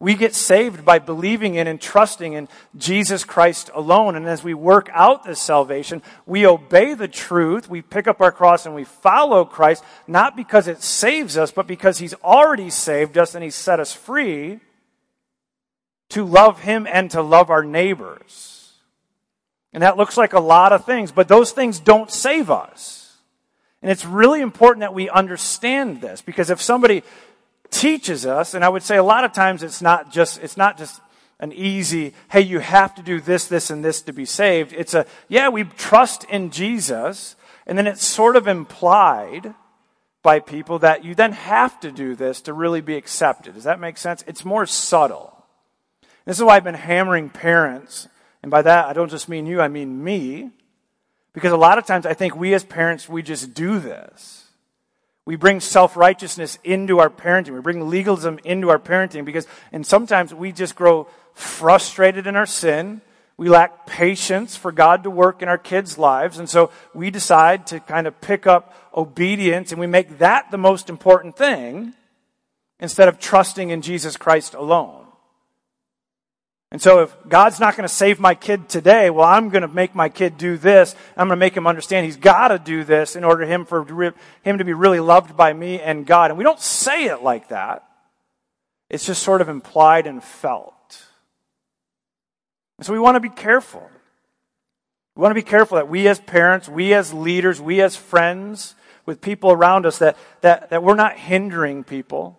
We 0.00 0.14
get 0.14 0.32
saved 0.34 0.84
by 0.84 1.00
believing 1.00 1.56
in 1.56 1.66
and 1.66 1.80
trusting 1.80 2.32
in 2.32 2.48
Jesus 2.76 3.24
Christ 3.24 3.68
alone. 3.74 4.14
And 4.14 4.26
as 4.26 4.44
we 4.44 4.54
work 4.54 4.88
out 4.92 5.24
this 5.24 5.40
salvation, 5.40 6.02
we 6.24 6.46
obey 6.46 6.94
the 6.94 7.08
truth, 7.08 7.68
we 7.68 7.82
pick 7.82 8.06
up 8.06 8.20
our 8.20 8.30
cross 8.30 8.64
and 8.64 8.76
we 8.76 8.84
follow 8.84 9.44
Christ, 9.44 9.82
not 10.06 10.36
because 10.36 10.68
it 10.68 10.84
saves 10.84 11.36
us, 11.36 11.50
but 11.50 11.66
because 11.66 11.98
He's 11.98 12.14
already 12.14 12.70
saved 12.70 13.18
us 13.18 13.34
and 13.34 13.42
He's 13.42 13.56
set 13.56 13.80
us 13.80 13.92
free 13.92 14.60
to 16.10 16.24
love 16.24 16.60
Him 16.60 16.86
and 16.90 17.10
to 17.10 17.20
love 17.20 17.50
our 17.50 17.64
neighbors. 17.64 18.57
And 19.72 19.82
that 19.82 19.96
looks 19.96 20.16
like 20.16 20.32
a 20.32 20.40
lot 20.40 20.72
of 20.72 20.84
things, 20.84 21.12
but 21.12 21.28
those 21.28 21.52
things 21.52 21.78
don't 21.78 22.10
save 22.10 22.50
us. 22.50 23.16
And 23.82 23.90
it's 23.90 24.04
really 24.04 24.40
important 24.40 24.80
that 24.80 24.94
we 24.94 25.08
understand 25.08 26.00
this 26.00 26.20
because 26.22 26.50
if 26.50 26.60
somebody 26.60 27.02
teaches 27.70 28.26
us, 28.26 28.54
and 28.54 28.64
I 28.64 28.68
would 28.68 28.82
say 28.82 28.96
a 28.96 29.02
lot 29.02 29.24
of 29.24 29.32
times 29.32 29.62
it's 29.62 29.82
not 29.82 30.10
just, 30.10 30.42
it's 30.42 30.56
not 30.56 30.78
just 30.78 31.00
an 31.38 31.52
easy, 31.52 32.14
hey, 32.30 32.40
you 32.40 32.58
have 32.58 32.94
to 32.96 33.02
do 33.02 33.20
this, 33.20 33.46
this, 33.46 33.70
and 33.70 33.84
this 33.84 34.02
to 34.02 34.12
be 34.12 34.24
saved. 34.24 34.72
It's 34.72 34.94
a, 34.94 35.06
yeah, 35.28 35.48
we 35.48 35.64
trust 35.64 36.24
in 36.24 36.50
Jesus, 36.50 37.36
and 37.66 37.78
then 37.78 37.86
it's 37.86 38.04
sort 38.04 38.34
of 38.36 38.48
implied 38.48 39.54
by 40.22 40.40
people 40.40 40.80
that 40.80 41.04
you 41.04 41.14
then 41.14 41.32
have 41.32 41.78
to 41.80 41.92
do 41.92 42.16
this 42.16 42.40
to 42.42 42.52
really 42.52 42.80
be 42.80 42.96
accepted. 42.96 43.54
Does 43.54 43.64
that 43.64 43.78
make 43.78 43.96
sense? 43.96 44.24
It's 44.26 44.44
more 44.44 44.66
subtle. 44.66 45.32
This 46.24 46.38
is 46.38 46.42
why 46.42 46.56
I've 46.56 46.64
been 46.64 46.74
hammering 46.74 47.30
parents 47.30 48.08
and 48.42 48.50
by 48.50 48.62
that, 48.62 48.86
I 48.86 48.92
don't 48.92 49.10
just 49.10 49.28
mean 49.28 49.46
you, 49.46 49.60
I 49.60 49.68
mean 49.68 50.02
me. 50.02 50.50
Because 51.32 51.52
a 51.52 51.56
lot 51.56 51.78
of 51.78 51.86
times 51.86 52.06
I 52.06 52.14
think 52.14 52.34
we 52.34 52.54
as 52.54 52.64
parents, 52.64 53.08
we 53.08 53.22
just 53.22 53.54
do 53.54 53.78
this. 53.78 54.46
We 55.24 55.36
bring 55.36 55.60
self 55.60 55.96
righteousness 55.96 56.58
into 56.64 57.00
our 57.00 57.10
parenting. 57.10 57.54
We 57.54 57.60
bring 57.60 57.88
legalism 57.88 58.40
into 58.44 58.70
our 58.70 58.78
parenting 58.78 59.24
because, 59.24 59.46
and 59.70 59.86
sometimes 59.86 60.32
we 60.32 60.52
just 60.52 60.74
grow 60.74 61.06
frustrated 61.34 62.26
in 62.26 62.34
our 62.34 62.46
sin. 62.46 63.02
We 63.36 63.48
lack 63.48 63.86
patience 63.86 64.56
for 64.56 64.72
God 64.72 65.04
to 65.04 65.10
work 65.10 65.42
in 65.42 65.48
our 65.48 65.58
kids' 65.58 65.98
lives. 65.98 66.38
And 66.38 66.48
so 66.48 66.72
we 66.92 67.10
decide 67.10 67.66
to 67.68 67.78
kind 67.78 68.06
of 68.06 68.20
pick 68.20 68.46
up 68.46 68.74
obedience 68.96 69.70
and 69.70 69.78
we 69.78 69.86
make 69.86 70.18
that 70.18 70.50
the 70.50 70.58
most 70.58 70.90
important 70.90 71.36
thing 71.36 71.92
instead 72.80 73.06
of 73.06 73.20
trusting 73.20 73.70
in 73.70 73.82
Jesus 73.82 74.16
Christ 74.16 74.54
alone. 74.54 75.07
And 76.70 76.82
so 76.82 77.00
if 77.00 77.16
God's 77.26 77.60
not 77.60 77.76
going 77.76 77.88
to 77.88 77.94
save 77.94 78.20
my 78.20 78.34
kid 78.34 78.68
today, 78.68 79.08
well, 79.08 79.26
I'm 79.26 79.48
going 79.48 79.62
to 79.62 79.68
make 79.68 79.94
my 79.94 80.10
kid 80.10 80.36
do 80.36 80.58
this. 80.58 80.94
I'm 81.16 81.28
going 81.28 81.38
to 81.38 81.40
make 81.40 81.56
him 81.56 81.66
understand 81.66 82.04
he's 82.04 82.16
got 82.16 82.48
to 82.48 82.58
do 82.58 82.84
this 82.84 83.16
in 83.16 83.24
order 83.24 83.46
him 83.46 83.64
for 83.64 83.84
him 84.42 84.58
to 84.58 84.64
be 84.64 84.74
really 84.74 85.00
loved 85.00 85.34
by 85.34 85.52
me 85.52 85.80
and 85.80 86.04
God. 86.04 86.30
And 86.30 86.36
we 86.36 86.44
don't 86.44 86.60
say 86.60 87.06
it 87.06 87.22
like 87.22 87.48
that. 87.48 87.84
It's 88.90 89.06
just 89.06 89.22
sort 89.22 89.40
of 89.40 89.48
implied 89.48 90.06
and 90.06 90.22
felt. 90.22 90.74
And 92.76 92.86
so 92.86 92.92
we 92.92 92.98
want 92.98 93.16
to 93.16 93.20
be 93.20 93.28
careful. 93.30 93.88
We 95.16 95.22
want 95.22 95.30
to 95.30 95.42
be 95.42 95.42
careful 95.42 95.76
that 95.76 95.88
we 95.88 96.06
as 96.06 96.20
parents, 96.20 96.68
we 96.68 96.92
as 96.92 97.14
leaders, 97.14 97.60
we 97.60 97.80
as 97.80 97.96
friends 97.96 98.74
with 99.06 99.22
people 99.22 99.50
around 99.50 99.86
us, 99.86 99.98
that, 99.98 100.18
that, 100.42 100.68
that 100.68 100.82
we're 100.82 100.94
not 100.94 101.16
hindering 101.16 101.82
people 101.82 102.37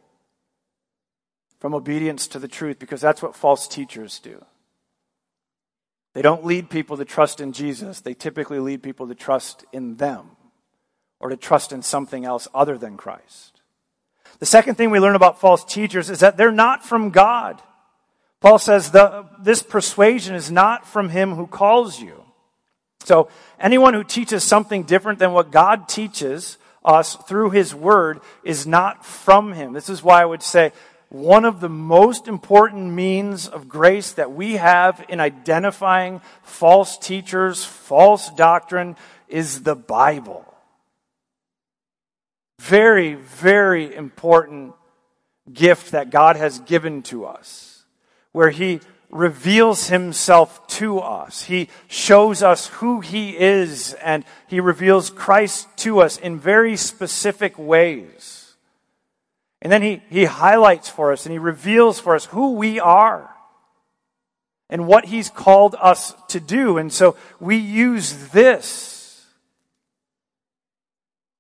from 1.60 1.74
obedience 1.74 2.28
to 2.30 2.40
the 2.40 2.48
truth 2.48 2.80
because 2.80 3.02
that's 3.02 3.22
what 3.22 3.36
false 3.36 3.68
teachers 3.68 4.20
do. 4.20 4.44
They 6.14 6.22
don't 6.22 6.46
lead 6.46 6.70
people 6.70 6.98
to 6.98 7.06
trust 7.06 7.40
in 7.40 7.54
Jesus. 7.54 8.02
They 8.02 8.14
typically 8.14 8.60
lead 8.60 8.82
people 8.82 9.08
to 9.08 9.16
trust 9.16 9.66
in 9.72 9.98
them 9.98 10.32
or 11.20 11.30
to 11.30 11.38
trust 11.38 11.72
in 11.72 11.82
something 11.82 12.26
else 12.26 12.48
other 12.54 12.78
than 12.78 12.98
Christ. 12.98 13.62
The 14.40 14.46
second 14.46 14.76
thing 14.76 14.90
we 14.90 15.00
learn 15.00 15.16
about 15.16 15.40
false 15.40 15.66
teachers 15.66 16.10
is 16.10 16.22
that 16.22 16.38
they're 16.38 16.52
not 16.52 16.84
from 16.84 17.10
God. 17.10 17.62
Paul 18.40 18.58
says 18.58 18.92
the, 18.92 19.26
this 19.42 19.62
persuasion 19.62 20.34
is 20.34 20.50
not 20.50 20.88
from 20.88 21.10
him 21.10 21.36
who 21.36 21.46
calls 21.46 22.00
you. 22.00 22.24
So 23.04 23.30
anyone 23.60 23.94
who 23.94 24.04
teaches 24.04 24.44
something 24.44 24.84
different 24.84 25.20
than 25.20 25.34
what 25.34 25.52
God 25.52 25.90
teaches 25.90 26.58
us 26.84 27.16
through 27.16 27.50
his 27.52 27.76
word 27.76 28.22
is 28.44 28.66
not 28.66 29.06
from 29.06 29.54
him. 29.54 29.74
This 29.74 29.90
is 29.90 30.02
why 30.02 30.22
I 30.22 30.26
would 30.26 30.44
say 30.44 30.72
one 31.10 31.44
of 31.44 31.60
the 31.60 31.70
most 31.70 32.28
important 32.28 32.94
means 32.94 33.48
of 33.48 33.68
grace 33.68 34.14
that 34.14 34.32
we 34.32 34.54
have 34.54 35.04
in 35.10 35.20
identifying 35.20 36.22
false 36.44 36.98
teachers, 36.98 37.66
false 37.66 38.30
doctrine, 38.32 38.96
is 39.28 39.64
the 39.64 39.76
Bible. 39.76 40.46
Very, 42.60 43.16
very 43.16 43.94
important 43.96 44.74
gift 45.52 45.92
that 45.92 46.12
God 46.12 46.36
has 46.36 46.60
given 46.60 47.02
to 47.04 47.26
us, 47.26 47.86
where 48.32 48.52
He 48.52 48.80
reveals 49.10 49.88
Himself 49.88 50.68
to 50.68 51.00
us. 51.00 51.44
He 51.44 51.70
shows 51.88 52.44
us 52.44 52.68
who 52.68 53.00
He 53.00 53.36
is, 53.36 53.96
and 53.96 54.24
He 54.48 54.60
reveals 54.60 55.10
Christ 55.10 55.68
to 55.78 56.02
us 56.02 56.20
in 56.20 56.38
very 56.38 56.76
specific 56.76 57.58
ways. 57.58 58.39
And 59.62 59.72
then 59.72 59.82
he, 59.82 60.02
he 60.10 60.26
highlights 60.26 60.90
for 60.90 61.12
us 61.12 61.26
and 61.26 61.34
he 61.34 61.40
reveals 61.40 62.00
for 62.00 62.16
us 62.16 62.26
who 62.26 62.54
we 62.54 62.80
are 62.80 63.30
and 64.70 64.88
what 64.88 65.06
he's 65.06 65.30
called 65.30 65.76
us 65.80 66.14
to 66.30 66.40
do. 66.40 66.78
And 66.78 66.94
so 66.94 67.16
we 67.40 67.58
use 67.58 68.30
this 68.30 69.26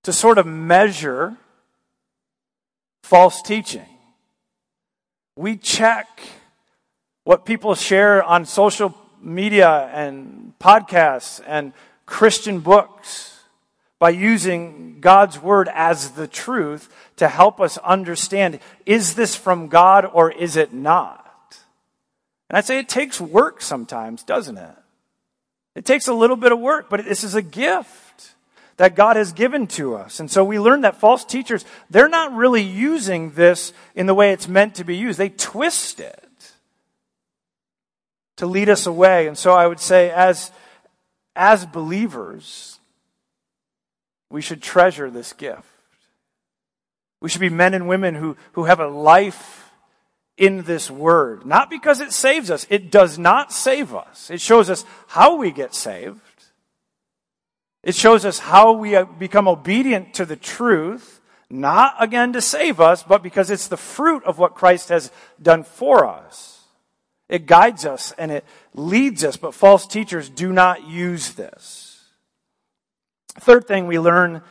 to 0.04 0.12
sort 0.12 0.38
of 0.38 0.46
measure 0.46 1.38
false 3.04 3.42
teaching. 3.42 3.86
We 5.36 5.56
check 5.56 6.22
what 7.24 7.46
people 7.46 7.76
share 7.76 8.24
on 8.24 8.46
social 8.46 8.96
media 9.22 9.90
and 9.94 10.54
podcasts 10.60 11.42
and 11.46 11.74
Christian 12.06 12.60
books 12.60 13.39
by 14.00 14.10
using 14.10 15.02
God's 15.02 15.40
word 15.40 15.70
as 15.74 16.12
the 16.12 16.28
truth 16.28 16.90
to 17.18 17.28
help 17.28 17.60
us 17.60 17.78
understand 17.80 18.60
is 18.86 19.16
this 19.16 19.36
from 19.36 19.68
God 19.68 20.10
or 20.12 20.32
is 20.32 20.56
it 20.56 20.74
not? 20.74 21.26
And 22.50 22.58
I'd 22.58 22.66
say 22.66 22.80
it 22.80 22.90
takes 22.90 23.22
work 23.22 23.62
sometimes, 23.62 24.24
doesn't 24.24 24.58
it? 24.58 24.76
It 25.76 25.86
takes 25.86 26.08
a 26.08 26.14
little 26.14 26.36
bit 26.36 26.52
of 26.52 26.60
work, 26.60 26.90
but 26.90 27.06
this 27.06 27.24
is 27.24 27.36
a 27.36 27.42
gift 27.42 28.34
that 28.78 28.96
God 28.96 29.18
has 29.18 29.34
given 29.34 29.68
to 29.68 29.96
us. 29.96 30.20
And 30.22 30.32
so 30.32 30.44
we 30.44 30.58
learn 30.58 30.82
that 30.82 30.96
false 30.96 31.26
teachers, 31.26 31.66
they're 31.90 32.10
not 32.10 32.34
really 32.34 32.62
using 32.62 33.32
this 33.32 33.74
in 33.94 34.06
the 34.06 34.14
way 34.14 34.32
it's 34.32 34.48
meant 34.48 34.76
to 34.76 34.86
be 34.86 34.96
used. 34.96 35.20
They 35.20 35.30
twist 35.30 36.00
it 36.00 36.54
to 38.38 38.46
lead 38.46 38.70
us 38.70 38.86
away. 38.86 39.28
And 39.28 39.38
so 39.38 39.54
I 39.54 39.68
would 39.68 39.82
say, 39.82 40.10
as, 40.12 40.50
as 41.36 41.66
believers, 41.66 42.79
we 44.30 44.42
should 44.42 44.62
treasure 44.62 45.10
this 45.10 45.34
gift. 45.34 45.66
We 47.22 47.30
should 47.30 47.42
be 47.42 47.50
men 47.50 47.74
and 47.74 47.88
women 47.88 48.16
who, 48.16 48.38
who 48.54 48.66
have 48.66 48.80
a 48.80 48.88
life 48.88 49.72
in 50.38 50.64
this 50.64 50.90
word. 50.90 51.46
Not 51.46 51.70
because 51.70 52.00
it 52.00 52.14
saves 52.14 52.50
us. 52.50 52.66
It 52.70 52.92
does 52.92 53.20
not 53.20 53.52
save 53.52 53.94
us. 53.94 54.30
It 54.30 54.40
shows 54.40 54.70
us 54.70 54.86
how 55.08 55.36
we 55.36 55.52
get 55.52 55.76
saved. 55.76 56.22
It 57.84 57.96
shows 57.96 58.26
us 58.26 58.40
how 58.40 58.74
we 58.74 59.02
become 59.18 59.48
obedient 59.48 60.14
to 60.16 60.26
the 60.26 60.36
truth, 60.36 61.22
not 61.50 61.96
again 62.00 62.34
to 62.34 62.42
save 62.42 62.80
us, 62.80 63.04
but 63.04 63.24
because 63.24 63.50
it's 63.50 63.68
the 63.68 63.78
fruit 63.78 64.24
of 64.24 64.38
what 64.38 64.56
Christ 64.56 64.90
has 64.90 65.12
done 65.42 65.64
for 65.64 66.06
us. 66.06 66.64
It 67.28 67.46
guides 67.46 67.86
us 67.86 68.14
and 68.18 68.32
it 68.32 68.46
leads 68.74 69.24
us, 69.24 69.38
but 69.38 69.54
false 69.54 69.86
teachers 69.88 70.30
do 70.30 70.52
not 70.52 70.88
use 70.88 71.34
this. 71.34 71.89
Third 73.40 73.68
thing 73.68 73.88
we 73.88 74.00
learn 74.00 74.42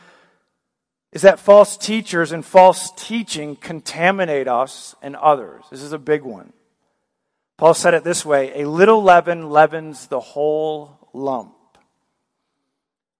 is 1.11 1.23
that 1.23 1.39
false 1.39 1.77
teachers 1.77 2.31
and 2.31 2.45
false 2.45 2.91
teaching 2.95 3.55
contaminate 3.55 4.47
us 4.47 4.95
and 5.01 5.15
others. 5.15 5.63
This 5.71 5.81
is 5.81 5.93
a 5.93 5.99
big 5.99 6.23
one. 6.23 6.53
Paul 7.57 7.73
said 7.73 7.93
it 7.93 8.03
this 8.03 8.25
way 8.25 8.61
a 8.61 8.69
little 8.69 9.01
leaven 9.01 9.49
leavens 9.49 10.07
the 10.07 10.19
whole 10.19 11.09
lump. 11.13 11.55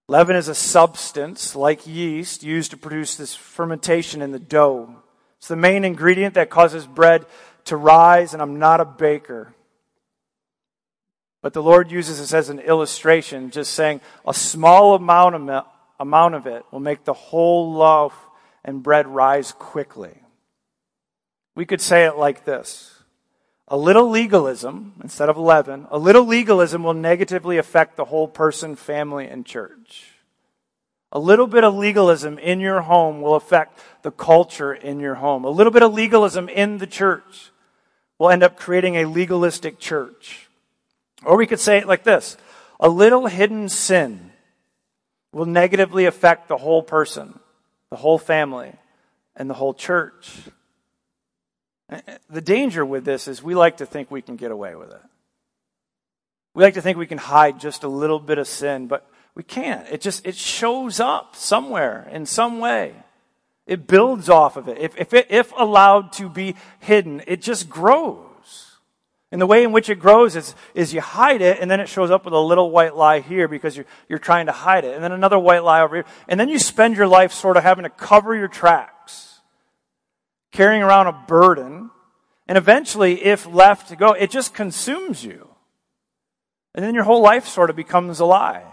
Leaven 0.08 0.34
is 0.34 0.48
a 0.48 0.54
substance 0.54 1.54
like 1.54 1.86
yeast 1.86 2.42
used 2.42 2.72
to 2.72 2.76
produce 2.76 3.16
this 3.16 3.34
fermentation 3.34 4.22
in 4.22 4.32
the 4.32 4.38
dough. 4.38 4.96
It's 5.38 5.48
the 5.48 5.56
main 5.56 5.84
ingredient 5.84 6.34
that 6.34 6.50
causes 6.50 6.86
bread 6.86 7.26
to 7.66 7.76
rise, 7.76 8.32
and 8.32 8.42
I'm 8.42 8.58
not 8.58 8.80
a 8.80 8.84
baker. 8.84 9.54
But 11.42 11.54
the 11.54 11.62
Lord 11.62 11.90
uses 11.90 12.18
this 12.18 12.34
as 12.34 12.50
an 12.50 12.58
illustration, 12.58 13.50
just 13.50 13.72
saying 13.72 14.00
a 14.26 14.34
small 14.34 14.94
amount 14.94 15.34
of, 15.36 15.66
amount 15.98 16.34
of 16.34 16.46
it 16.46 16.64
will 16.70 16.80
make 16.80 17.04
the 17.04 17.14
whole 17.14 17.72
loaf 17.72 18.14
and 18.64 18.82
bread 18.82 19.06
rise 19.06 19.52
quickly. 19.52 20.20
We 21.54 21.64
could 21.64 21.80
say 21.80 22.04
it 22.04 22.16
like 22.16 22.44
this 22.44 23.00
a 23.68 23.76
little 23.76 24.10
legalism, 24.10 24.94
instead 25.00 25.28
of 25.28 25.38
leaven, 25.38 25.86
a 25.90 25.98
little 25.98 26.26
legalism 26.26 26.82
will 26.82 26.94
negatively 26.94 27.56
affect 27.56 27.96
the 27.96 28.06
whole 28.06 28.26
person, 28.26 28.74
family, 28.74 29.28
and 29.28 29.46
church. 29.46 30.16
A 31.12 31.20
little 31.20 31.46
bit 31.46 31.62
of 31.62 31.74
legalism 31.74 32.38
in 32.38 32.58
your 32.58 32.82
home 32.82 33.20
will 33.20 33.36
affect 33.36 33.78
the 34.02 34.10
culture 34.10 34.72
in 34.72 34.98
your 34.98 35.16
home. 35.16 35.44
A 35.44 35.50
little 35.50 35.72
bit 35.72 35.84
of 35.84 35.94
legalism 35.94 36.48
in 36.48 36.78
the 36.78 36.86
church 36.86 37.52
will 38.18 38.30
end 38.30 38.42
up 38.42 38.56
creating 38.58 38.96
a 38.96 39.06
legalistic 39.06 39.78
church. 39.78 40.49
Or 41.24 41.36
we 41.36 41.46
could 41.46 41.60
say 41.60 41.78
it 41.78 41.86
like 41.86 42.04
this 42.04 42.36
a 42.78 42.88
little 42.88 43.26
hidden 43.26 43.68
sin 43.68 44.32
will 45.32 45.46
negatively 45.46 46.06
affect 46.06 46.48
the 46.48 46.56
whole 46.56 46.82
person, 46.82 47.38
the 47.90 47.96
whole 47.96 48.18
family, 48.18 48.72
and 49.36 49.48
the 49.48 49.54
whole 49.54 49.74
church. 49.74 50.32
Eh, 51.90 52.00
eh, 52.06 52.18
the 52.28 52.40
danger 52.40 52.84
with 52.84 53.04
this 53.04 53.28
is 53.28 53.42
we 53.42 53.54
like 53.54 53.76
to 53.78 53.86
think 53.86 54.10
we 54.10 54.22
can 54.22 54.36
get 54.36 54.50
away 54.50 54.74
with 54.74 54.90
it. 54.90 55.02
We 56.54 56.64
like 56.64 56.74
to 56.74 56.82
think 56.82 56.98
we 56.98 57.06
can 57.06 57.18
hide 57.18 57.60
just 57.60 57.84
a 57.84 57.88
little 57.88 58.18
bit 58.18 58.38
of 58.38 58.48
sin, 58.48 58.86
but 58.88 59.08
we 59.34 59.42
can't. 59.42 59.86
It 59.88 60.00
just, 60.00 60.26
it 60.26 60.34
shows 60.34 60.98
up 60.98 61.36
somewhere 61.36 62.08
in 62.10 62.26
some 62.26 62.58
way. 62.58 62.94
It 63.66 63.86
builds 63.86 64.28
off 64.28 64.56
of 64.56 64.68
it. 64.68 64.78
If, 64.78 64.96
if, 64.96 65.14
it, 65.14 65.28
if 65.30 65.52
allowed 65.56 66.12
to 66.14 66.28
be 66.28 66.56
hidden, 66.80 67.22
it 67.28 67.40
just 67.40 67.68
grows. 67.68 68.29
And 69.32 69.40
the 69.40 69.46
way 69.46 69.62
in 69.62 69.70
which 69.70 69.88
it 69.88 70.00
grows 70.00 70.34
is, 70.34 70.56
is 70.74 70.92
you 70.92 71.00
hide 71.00 71.40
it, 71.40 71.60
and 71.60 71.70
then 71.70 71.78
it 71.78 71.88
shows 71.88 72.10
up 72.10 72.24
with 72.24 72.34
a 72.34 72.38
little 72.38 72.70
white 72.70 72.96
lie 72.96 73.20
here 73.20 73.46
because 73.46 73.76
you're, 73.76 73.86
you're 74.08 74.18
trying 74.18 74.46
to 74.46 74.52
hide 74.52 74.84
it. 74.84 74.94
And 74.94 75.04
then 75.04 75.12
another 75.12 75.38
white 75.38 75.62
lie 75.62 75.82
over 75.82 75.96
here. 75.96 76.04
And 76.26 76.38
then 76.38 76.48
you 76.48 76.58
spend 76.58 76.96
your 76.96 77.06
life 77.06 77.32
sort 77.32 77.56
of 77.56 77.62
having 77.62 77.84
to 77.84 77.90
cover 77.90 78.34
your 78.34 78.48
tracks, 78.48 79.40
carrying 80.50 80.82
around 80.82 81.06
a 81.06 81.12
burden. 81.12 81.90
And 82.48 82.58
eventually, 82.58 83.24
if 83.24 83.46
left 83.46 83.90
to 83.90 83.96
go, 83.96 84.12
it 84.12 84.30
just 84.30 84.52
consumes 84.52 85.24
you. 85.24 85.48
And 86.74 86.84
then 86.84 86.94
your 86.94 87.04
whole 87.04 87.22
life 87.22 87.46
sort 87.46 87.70
of 87.70 87.76
becomes 87.76 88.18
a 88.18 88.24
lie. 88.24 88.64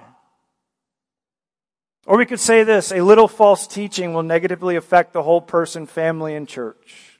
Or 2.07 2.17
we 2.17 2.25
could 2.25 2.39
say 2.39 2.63
this 2.63 2.91
a 2.91 3.01
little 3.01 3.27
false 3.27 3.67
teaching 3.67 4.13
will 4.13 4.23
negatively 4.23 4.75
affect 4.75 5.13
the 5.13 5.21
whole 5.21 5.41
person, 5.41 5.85
family, 5.85 6.33
and 6.35 6.47
church. 6.47 7.16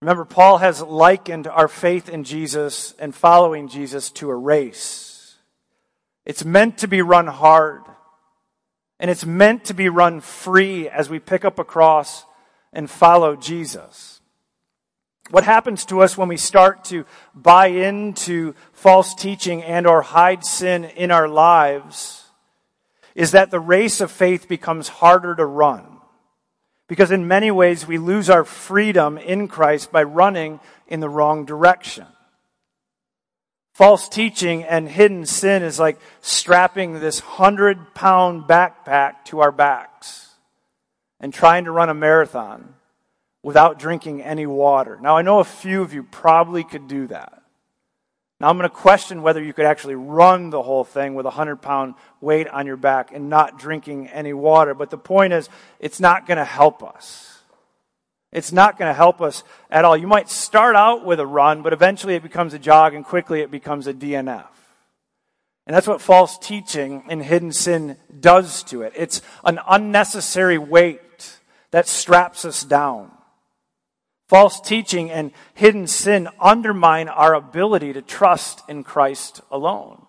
Remember, 0.00 0.24
Paul 0.24 0.58
has 0.58 0.82
likened 0.82 1.46
our 1.46 1.68
faith 1.68 2.08
in 2.08 2.24
Jesus 2.24 2.94
and 2.98 3.14
following 3.14 3.68
Jesus 3.68 4.10
to 4.12 4.30
a 4.30 4.34
race. 4.34 5.36
It's 6.24 6.44
meant 6.44 6.78
to 6.78 6.88
be 6.88 7.02
run 7.02 7.26
hard, 7.26 7.82
and 9.00 9.10
it's 9.10 9.24
meant 9.24 9.64
to 9.66 9.74
be 9.74 9.88
run 9.88 10.20
free 10.20 10.88
as 10.88 11.08
we 11.08 11.18
pick 11.18 11.44
up 11.44 11.58
a 11.58 11.64
cross 11.64 12.24
and 12.72 12.90
follow 12.90 13.36
Jesus. 13.36 14.20
What 15.30 15.44
happens 15.44 15.84
to 15.86 16.02
us 16.02 16.16
when 16.16 16.28
we 16.28 16.36
start 16.36 16.84
to 16.86 17.04
buy 17.34 17.68
into 17.68 18.54
false 18.72 19.14
teaching 19.14 19.62
and 19.62 19.86
or 19.86 20.02
hide 20.02 20.44
sin 20.44 20.84
in 20.84 21.10
our 21.10 21.28
lives? 21.28 22.26
is 23.16 23.30
that 23.30 23.50
the 23.50 23.58
race 23.58 24.00
of 24.02 24.12
faith 24.12 24.46
becomes 24.46 24.88
harder 24.88 25.34
to 25.34 25.44
run. 25.44 25.95
Because 26.88 27.10
in 27.10 27.26
many 27.26 27.50
ways, 27.50 27.86
we 27.86 27.98
lose 27.98 28.30
our 28.30 28.44
freedom 28.44 29.18
in 29.18 29.48
Christ 29.48 29.90
by 29.90 30.04
running 30.04 30.60
in 30.86 31.00
the 31.00 31.08
wrong 31.08 31.44
direction. 31.44 32.06
False 33.72 34.08
teaching 34.08 34.64
and 34.64 34.88
hidden 34.88 35.26
sin 35.26 35.62
is 35.62 35.78
like 35.78 35.98
strapping 36.22 36.94
this 36.94 37.18
hundred 37.20 37.94
pound 37.94 38.44
backpack 38.44 39.24
to 39.26 39.40
our 39.40 39.52
backs 39.52 40.30
and 41.20 41.34
trying 41.34 41.64
to 41.64 41.70
run 41.70 41.90
a 41.90 41.94
marathon 41.94 42.74
without 43.42 43.78
drinking 43.78 44.22
any 44.22 44.46
water. 44.46 44.98
Now, 45.00 45.16
I 45.16 45.22
know 45.22 45.40
a 45.40 45.44
few 45.44 45.82
of 45.82 45.92
you 45.92 46.04
probably 46.04 46.64
could 46.64 46.88
do 46.88 47.08
that. 47.08 47.35
Now, 48.38 48.50
I'm 48.50 48.58
going 48.58 48.68
to 48.68 48.74
question 48.74 49.22
whether 49.22 49.42
you 49.42 49.54
could 49.54 49.64
actually 49.64 49.94
run 49.94 50.50
the 50.50 50.62
whole 50.62 50.84
thing 50.84 51.14
with 51.14 51.24
a 51.24 51.30
100 51.30 51.56
pound 51.56 51.94
weight 52.20 52.48
on 52.48 52.66
your 52.66 52.76
back 52.76 53.10
and 53.12 53.30
not 53.30 53.58
drinking 53.58 54.08
any 54.08 54.34
water. 54.34 54.74
But 54.74 54.90
the 54.90 54.98
point 54.98 55.32
is, 55.32 55.48
it's 55.80 56.00
not 56.00 56.26
going 56.26 56.36
to 56.36 56.44
help 56.44 56.82
us. 56.82 57.38
It's 58.32 58.52
not 58.52 58.78
going 58.78 58.90
to 58.90 58.94
help 58.94 59.22
us 59.22 59.42
at 59.70 59.86
all. 59.86 59.96
You 59.96 60.06
might 60.06 60.28
start 60.28 60.76
out 60.76 61.06
with 61.06 61.18
a 61.18 61.26
run, 61.26 61.62
but 61.62 61.72
eventually 61.72 62.14
it 62.14 62.22
becomes 62.22 62.52
a 62.52 62.58
jog 62.58 62.92
and 62.92 63.04
quickly 63.04 63.40
it 63.40 63.50
becomes 63.50 63.86
a 63.86 63.94
DNF. 63.94 64.48
And 65.66 65.74
that's 65.74 65.86
what 65.86 66.02
false 66.02 66.38
teaching 66.38 67.04
and 67.08 67.22
hidden 67.22 67.52
sin 67.52 67.96
does 68.20 68.62
to 68.64 68.82
it. 68.82 68.92
It's 68.94 69.22
an 69.44 69.58
unnecessary 69.66 70.58
weight 70.58 71.38
that 71.70 71.88
straps 71.88 72.44
us 72.44 72.62
down. 72.62 73.10
False 74.28 74.60
teaching 74.60 75.10
and 75.10 75.30
hidden 75.54 75.86
sin 75.86 76.28
undermine 76.40 77.08
our 77.08 77.34
ability 77.34 77.92
to 77.92 78.02
trust 78.02 78.62
in 78.68 78.82
Christ 78.82 79.40
alone. 79.50 80.06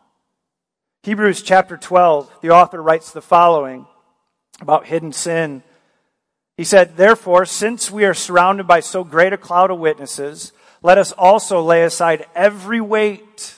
Hebrews 1.03 1.43
chapter 1.43 1.77
12, 1.77 2.39
the 2.41 2.49
author 2.49 2.81
writes 2.81 3.11
the 3.11 3.21
following 3.21 3.85
about 4.59 4.87
hidden 4.87 5.13
sin. 5.13 5.61
He 6.57 6.63
said, 6.63 6.97
Therefore, 6.97 7.45
since 7.45 7.91
we 7.91 8.05
are 8.05 8.15
surrounded 8.15 8.65
by 8.65 8.79
so 8.79 9.03
great 9.03 9.33
a 9.33 9.37
cloud 9.37 9.69
of 9.69 9.77
witnesses, 9.77 10.51
let 10.81 10.97
us 10.97 11.11
also 11.11 11.61
lay 11.61 11.83
aside 11.83 12.25
every 12.33 12.81
weight 12.81 13.56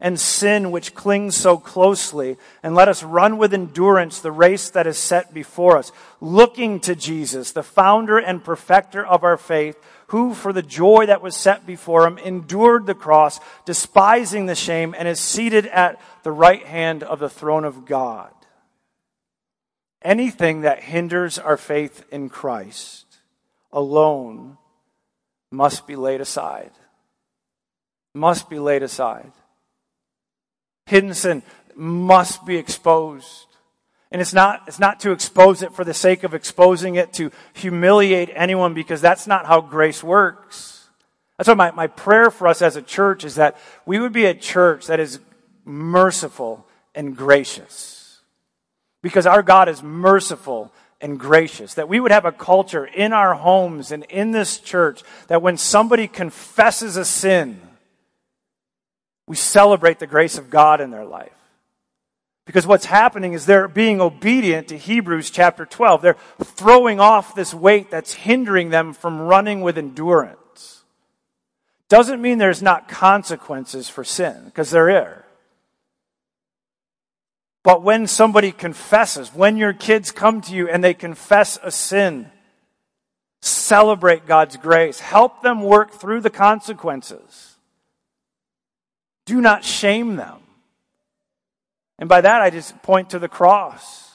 and 0.00 0.18
sin 0.18 0.70
which 0.70 0.94
clings 0.94 1.36
so 1.36 1.58
closely, 1.58 2.38
and 2.62 2.74
let 2.74 2.88
us 2.88 3.02
run 3.02 3.36
with 3.36 3.52
endurance 3.52 4.20
the 4.20 4.32
race 4.32 4.70
that 4.70 4.86
is 4.86 4.96
set 4.96 5.34
before 5.34 5.76
us, 5.76 5.92
looking 6.20 6.80
to 6.80 6.94
Jesus, 6.94 7.52
the 7.52 7.62
founder 7.62 8.18
and 8.18 8.42
perfecter 8.42 9.04
of 9.04 9.24
our 9.24 9.36
faith, 9.36 9.76
who 10.08 10.34
for 10.34 10.52
the 10.52 10.62
joy 10.62 11.06
that 11.06 11.22
was 11.22 11.36
set 11.36 11.66
before 11.66 12.06
him 12.06 12.18
endured 12.18 12.86
the 12.86 12.94
cross, 12.94 13.38
despising 13.64 14.46
the 14.46 14.54
shame, 14.54 14.94
and 14.98 15.06
is 15.06 15.20
seated 15.20 15.66
at 15.66 16.00
the 16.22 16.32
right 16.32 16.66
hand 16.66 17.02
of 17.02 17.18
the 17.18 17.30
throne 17.30 17.64
of 17.64 17.84
God. 17.84 18.32
Anything 20.02 20.62
that 20.62 20.82
hinders 20.82 21.38
our 21.38 21.58
faith 21.58 22.04
in 22.10 22.30
Christ 22.30 23.18
alone 23.70 24.56
must 25.50 25.86
be 25.86 25.94
laid 25.94 26.20
aside. 26.20 26.70
must 28.14 28.50
be 28.50 28.58
laid 28.58 28.82
aside. 28.82 29.30
Hidden 30.90 31.14
sin 31.14 31.44
must 31.76 32.44
be 32.44 32.56
exposed. 32.56 33.46
And 34.10 34.20
it's 34.20 34.34
not, 34.34 34.64
it's 34.66 34.80
not 34.80 34.98
to 35.00 35.12
expose 35.12 35.62
it 35.62 35.72
for 35.72 35.84
the 35.84 35.94
sake 35.94 36.24
of 36.24 36.34
exposing 36.34 36.96
it 36.96 37.12
to 37.12 37.30
humiliate 37.52 38.28
anyone 38.34 38.74
because 38.74 39.00
that's 39.00 39.28
not 39.28 39.46
how 39.46 39.60
grace 39.60 40.02
works. 40.02 40.88
That's 41.38 41.46
why 41.46 41.54
my, 41.54 41.70
my 41.70 41.86
prayer 41.86 42.28
for 42.32 42.48
us 42.48 42.60
as 42.60 42.74
a 42.74 42.82
church 42.82 43.24
is 43.24 43.36
that 43.36 43.56
we 43.86 44.00
would 44.00 44.12
be 44.12 44.24
a 44.24 44.34
church 44.34 44.88
that 44.88 44.98
is 44.98 45.20
merciful 45.64 46.66
and 46.92 47.16
gracious. 47.16 48.20
Because 49.00 49.26
our 49.26 49.44
God 49.44 49.68
is 49.68 49.84
merciful 49.84 50.72
and 51.00 51.20
gracious. 51.20 51.74
That 51.74 51.88
we 51.88 52.00
would 52.00 52.10
have 52.10 52.24
a 52.24 52.32
culture 52.32 52.84
in 52.84 53.12
our 53.12 53.34
homes 53.34 53.92
and 53.92 54.02
in 54.06 54.32
this 54.32 54.58
church 54.58 55.04
that 55.28 55.40
when 55.40 55.56
somebody 55.56 56.08
confesses 56.08 56.96
a 56.96 57.04
sin, 57.04 57.60
we 59.30 59.36
celebrate 59.36 60.00
the 60.00 60.08
grace 60.08 60.38
of 60.38 60.50
God 60.50 60.80
in 60.80 60.90
their 60.90 61.04
life. 61.04 61.30
Because 62.46 62.66
what's 62.66 62.86
happening 62.86 63.32
is 63.32 63.46
they're 63.46 63.68
being 63.68 64.00
obedient 64.00 64.66
to 64.66 64.76
Hebrews 64.76 65.30
chapter 65.30 65.64
12. 65.64 66.02
They're 66.02 66.16
throwing 66.42 66.98
off 66.98 67.36
this 67.36 67.54
weight 67.54 67.92
that's 67.92 68.12
hindering 68.12 68.70
them 68.70 68.92
from 68.92 69.20
running 69.20 69.60
with 69.60 69.78
endurance. 69.78 70.82
Doesn't 71.88 72.20
mean 72.20 72.38
there's 72.38 72.60
not 72.60 72.88
consequences 72.88 73.88
for 73.88 74.02
sin, 74.02 74.46
because 74.46 74.72
there 74.72 74.90
are. 74.90 75.24
But 77.62 77.84
when 77.84 78.08
somebody 78.08 78.50
confesses, 78.50 79.32
when 79.32 79.56
your 79.56 79.72
kids 79.72 80.10
come 80.10 80.40
to 80.40 80.52
you 80.52 80.68
and 80.68 80.82
they 80.82 80.92
confess 80.92 81.56
a 81.62 81.70
sin, 81.70 82.32
celebrate 83.42 84.26
God's 84.26 84.56
grace. 84.56 84.98
Help 84.98 85.40
them 85.42 85.62
work 85.62 85.92
through 85.92 86.22
the 86.22 86.30
consequences. 86.30 87.49
Do 89.30 89.40
not 89.40 89.62
shame 89.62 90.16
them. 90.16 90.38
And 92.00 92.08
by 92.08 92.20
that, 92.20 92.42
I 92.42 92.50
just 92.50 92.82
point 92.82 93.10
to 93.10 93.20
the 93.20 93.28
cross. 93.28 94.10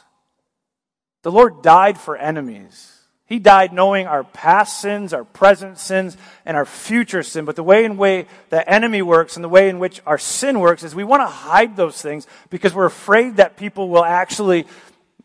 The 1.23 1.31
Lord 1.31 1.61
died 1.61 1.97
for 1.97 2.17
enemies. 2.17 2.91
He 3.25 3.39
died 3.39 3.71
knowing 3.71 4.07
our 4.07 4.25
past 4.25 4.81
sins, 4.81 5.13
our 5.13 5.23
present 5.23 5.79
sins, 5.79 6.17
and 6.45 6.57
our 6.57 6.65
future 6.65 7.23
sin. 7.23 7.45
But 7.45 7.55
the 7.55 7.63
way 7.63 7.85
in 7.85 7.95
way 7.95 8.27
the 8.49 8.69
enemy 8.69 9.01
works 9.01 9.37
and 9.37 9.43
the 9.45 9.47
way 9.47 9.69
in 9.69 9.79
which 9.79 10.01
our 10.05 10.17
sin 10.17 10.59
works 10.59 10.83
is 10.83 10.93
we 10.93 11.05
want 11.05 11.21
to 11.21 11.27
hide 11.27 11.77
those 11.77 12.01
things 12.01 12.27
because 12.49 12.73
we're 12.73 12.83
afraid 12.83 13.37
that 13.37 13.55
people 13.55 13.87
will 13.87 14.03
actually 14.03 14.67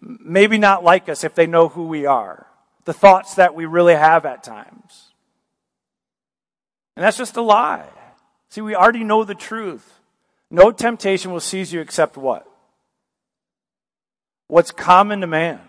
maybe 0.00 0.56
not 0.56 0.84
like 0.84 1.08
us 1.08 1.24
if 1.24 1.34
they 1.34 1.48
know 1.48 1.66
who 1.66 1.88
we 1.88 2.06
are. 2.06 2.46
The 2.84 2.94
thoughts 2.94 3.34
that 3.34 3.56
we 3.56 3.66
really 3.66 3.96
have 3.96 4.24
at 4.24 4.44
times. 4.44 5.10
And 6.94 7.04
that's 7.04 7.16
just 7.16 7.36
a 7.36 7.42
lie. 7.42 7.88
See, 8.50 8.60
we 8.60 8.74
already 8.74 9.04
know 9.04 9.24
the 9.24 9.34
truth. 9.34 10.00
No 10.50 10.72
temptation 10.72 11.30
will 11.32 11.40
seize 11.40 11.72
you 11.72 11.80
except 11.80 12.16
what? 12.16 12.46
What's 14.48 14.72
common 14.72 15.20
to 15.20 15.28
man. 15.28 15.60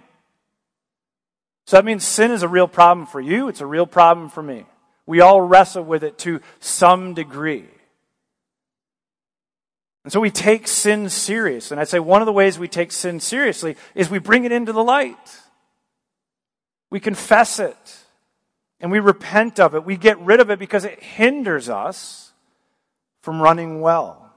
So 1.67 1.77
that 1.77 1.85
means 1.85 2.03
sin 2.03 2.31
is 2.31 2.41
a 2.41 2.47
real 2.47 2.67
problem 2.67 3.05
for 3.05 3.21
you, 3.21 3.47
it's 3.47 3.61
a 3.61 3.65
real 3.65 3.85
problem 3.85 4.29
for 4.29 4.41
me. 4.41 4.65
We 5.05 5.21
all 5.21 5.41
wrestle 5.41 5.83
with 5.83 6.03
it 6.03 6.17
to 6.19 6.41
some 6.59 7.13
degree. 7.13 7.65
And 10.03 10.11
so 10.11 10.19
we 10.19 10.31
take 10.31 10.67
sin 10.67 11.09
serious. 11.09 11.69
And 11.69 11.79
I'd 11.79 11.87
say 11.87 11.99
one 11.99 12.21
of 12.21 12.25
the 12.25 12.33
ways 12.33 12.57
we 12.57 12.67
take 12.67 12.91
sin 12.91 13.19
seriously 13.19 13.75
is 13.93 14.09
we 14.09 14.17
bring 14.17 14.45
it 14.45 14.51
into 14.51 14.73
the 14.73 14.83
light. 14.83 15.39
We 16.89 16.99
confess 16.99 17.59
it. 17.59 17.97
And 18.79 18.91
we 18.91 18.99
repent 18.99 19.59
of 19.59 19.75
it. 19.75 19.85
We 19.85 19.97
get 19.97 20.19
rid 20.19 20.39
of 20.39 20.49
it 20.49 20.57
because 20.57 20.85
it 20.85 21.03
hinders 21.03 21.69
us 21.69 22.30
from 23.21 23.41
running 23.41 23.81
well. 23.81 24.33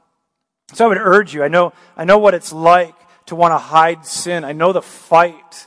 So 0.72 0.84
I 0.84 0.88
would 0.88 0.98
urge 0.98 1.34
you, 1.34 1.42
I 1.44 1.48
know, 1.48 1.72
I 1.96 2.04
know 2.04 2.18
what 2.18 2.34
it's 2.34 2.52
like 2.52 2.94
to 3.26 3.36
want 3.36 3.52
to 3.52 3.58
hide 3.58 4.06
sin. 4.06 4.44
I 4.44 4.52
know 4.52 4.72
the 4.72 4.82
fight 4.82 5.66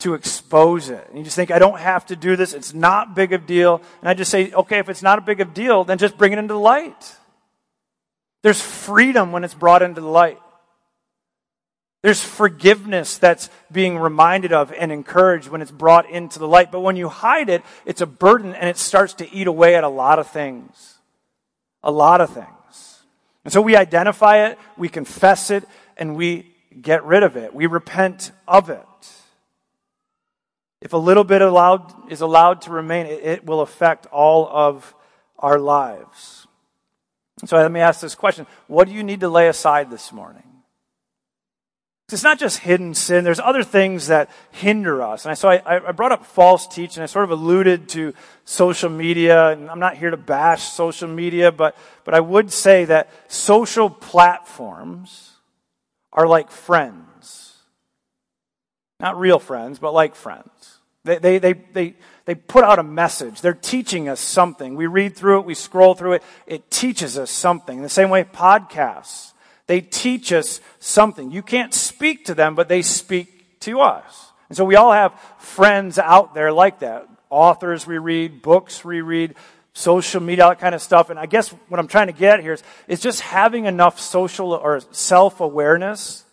to 0.00 0.14
expose 0.14 0.90
it. 0.90 1.06
And 1.08 1.18
you 1.18 1.24
just 1.24 1.36
think, 1.36 1.50
I 1.50 1.58
don't 1.58 1.78
have 1.78 2.06
to 2.06 2.16
do 2.16 2.36
this. 2.36 2.52
It's 2.52 2.72
not 2.72 3.14
big 3.14 3.32
of 3.32 3.46
deal. 3.46 3.82
And 4.00 4.08
I 4.08 4.14
just 4.14 4.30
say, 4.30 4.52
okay, 4.52 4.78
if 4.78 4.88
it's 4.88 5.02
not 5.02 5.18
a 5.18 5.22
big 5.22 5.40
of 5.40 5.54
deal, 5.54 5.84
then 5.84 5.98
just 5.98 6.16
bring 6.16 6.32
it 6.32 6.38
into 6.38 6.54
the 6.54 6.60
light. 6.60 7.16
There's 8.42 8.60
freedom 8.60 9.32
when 9.32 9.42
it's 9.42 9.54
brought 9.54 9.82
into 9.82 10.00
the 10.00 10.06
light. 10.06 10.38
There's 12.02 12.22
forgiveness 12.22 13.18
that's 13.18 13.50
being 13.72 13.98
reminded 13.98 14.52
of 14.52 14.72
and 14.72 14.92
encouraged 14.92 15.48
when 15.48 15.62
it's 15.62 15.72
brought 15.72 16.08
into 16.08 16.38
the 16.38 16.46
light. 16.46 16.70
But 16.70 16.80
when 16.80 16.94
you 16.94 17.08
hide 17.08 17.48
it, 17.48 17.62
it's 17.84 18.00
a 18.00 18.06
burden 18.06 18.54
and 18.54 18.68
it 18.68 18.76
starts 18.76 19.14
to 19.14 19.32
eat 19.32 19.48
away 19.48 19.74
at 19.74 19.82
a 19.82 19.88
lot 19.88 20.20
of 20.20 20.30
things. 20.30 20.97
A 21.88 21.90
lot 21.90 22.20
of 22.20 22.28
things. 22.28 23.02
And 23.44 23.52
so 23.52 23.62
we 23.62 23.74
identify 23.74 24.48
it, 24.48 24.58
we 24.76 24.90
confess 24.90 25.50
it, 25.50 25.64
and 25.96 26.16
we 26.16 26.54
get 26.82 27.02
rid 27.04 27.22
of 27.22 27.38
it. 27.38 27.54
We 27.54 27.64
repent 27.64 28.30
of 28.46 28.68
it. 28.68 28.84
If 30.82 30.92
a 30.92 30.98
little 30.98 31.24
bit 31.24 31.40
allowed, 31.40 32.12
is 32.12 32.20
allowed 32.20 32.60
to 32.62 32.72
remain, 32.72 33.06
it, 33.06 33.24
it 33.24 33.46
will 33.46 33.62
affect 33.62 34.04
all 34.06 34.46
of 34.52 34.94
our 35.38 35.58
lives. 35.58 36.46
So 37.46 37.56
let 37.56 37.72
me 37.72 37.80
ask 37.80 38.02
this 38.02 38.14
question 38.14 38.46
What 38.66 38.86
do 38.86 38.92
you 38.92 39.02
need 39.02 39.20
to 39.20 39.30
lay 39.30 39.48
aside 39.48 39.90
this 39.90 40.12
morning? 40.12 40.47
It's 42.10 42.22
not 42.22 42.38
just 42.38 42.60
hidden 42.60 42.94
sin. 42.94 43.22
There's 43.22 43.38
other 43.38 43.62
things 43.62 44.06
that 44.06 44.30
hinder 44.50 45.02
us. 45.02 45.26
And 45.26 45.36
so 45.36 45.50
I, 45.50 45.88
I 45.88 45.92
brought 45.92 46.10
up 46.10 46.24
false 46.24 46.66
teaching. 46.66 47.02
I 47.02 47.06
sort 47.06 47.24
of 47.24 47.30
alluded 47.30 47.86
to 47.90 48.14
social 48.46 48.88
media, 48.88 49.48
and 49.48 49.70
I'm 49.70 49.78
not 49.78 49.98
here 49.98 50.10
to 50.10 50.16
bash 50.16 50.62
social 50.62 51.08
media, 51.08 51.52
but, 51.52 51.76
but 52.04 52.14
I 52.14 52.20
would 52.20 52.50
say 52.50 52.86
that 52.86 53.10
social 53.30 53.90
platforms 53.90 55.32
are 56.14 56.26
like 56.26 56.50
friends. 56.50 57.56
Not 59.00 59.18
real 59.18 59.38
friends, 59.38 59.78
but 59.78 59.92
like 59.92 60.14
friends. 60.14 60.78
They, 61.04 61.18
they, 61.18 61.38
they, 61.38 61.52
they, 61.52 61.94
they 62.24 62.34
put 62.34 62.64
out 62.64 62.78
a 62.78 62.82
message. 62.82 63.42
They're 63.42 63.52
teaching 63.52 64.08
us 64.08 64.18
something. 64.18 64.76
We 64.76 64.86
read 64.86 65.14
through 65.14 65.40
it, 65.40 65.46
we 65.46 65.54
scroll 65.54 65.94
through 65.94 66.14
it. 66.14 66.22
It 66.46 66.70
teaches 66.70 67.18
us 67.18 67.30
something. 67.30 67.76
In 67.76 67.82
the 67.82 67.90
same 67.90 68.08
way, 68.08 68.24
podcasts, 68.24 69.32
they 69.68 69.80
teach 69.82 70.32
us 70.32 70.60
something. 70.80 71.30
You 71.30 71.42
can't 71.42 71.72
speak 71.72 72.24
to 72.24 72.34
them, 72.34 72.56
but 72.56 72.68
they 72.68 72.82
speak 72.82 73.60
to 73.60 73.80
us. 73.80 74.32
And 74.48 74.56
so 74.56 74.64
we 74.64 74.76
all 74.76 74.92
have 74.92 75.12
friends 75.38 75.98
out 75.98 76.34
there 76.34 76.50
like 76.50 76.80
that. 76.80 77.06
Authors 77.30 77.86
we 77.86 77.98
read, 77.98 78.40
books 78.40 78.82
we 78.82 79.02
read, 79.02 79.34
social 79.74 80.22
media, 80.22 80.44
all 80.44 80.50
that 80.50 80.58
kind 80.58 80.74
of 80.74 80.80
stuff. 80.80 81.10
And 81.10 81.18
I 81.18 81.26
guess 81.26 81.50
what 81.68 81.78
I'm 81.78 81.86
trying 81.86 82.06
to 82.06 82.14
get 82.14 82.40
here 82.40 82.54
is, 82.54 82.62
is 82.88 83.00
just 83.00 83.20
having 83.20 83.66
enough 83.66 84.00
social 84.00 84.52
or 84.52 84.80
self 84.90 85.40
awareness 85.40 86.24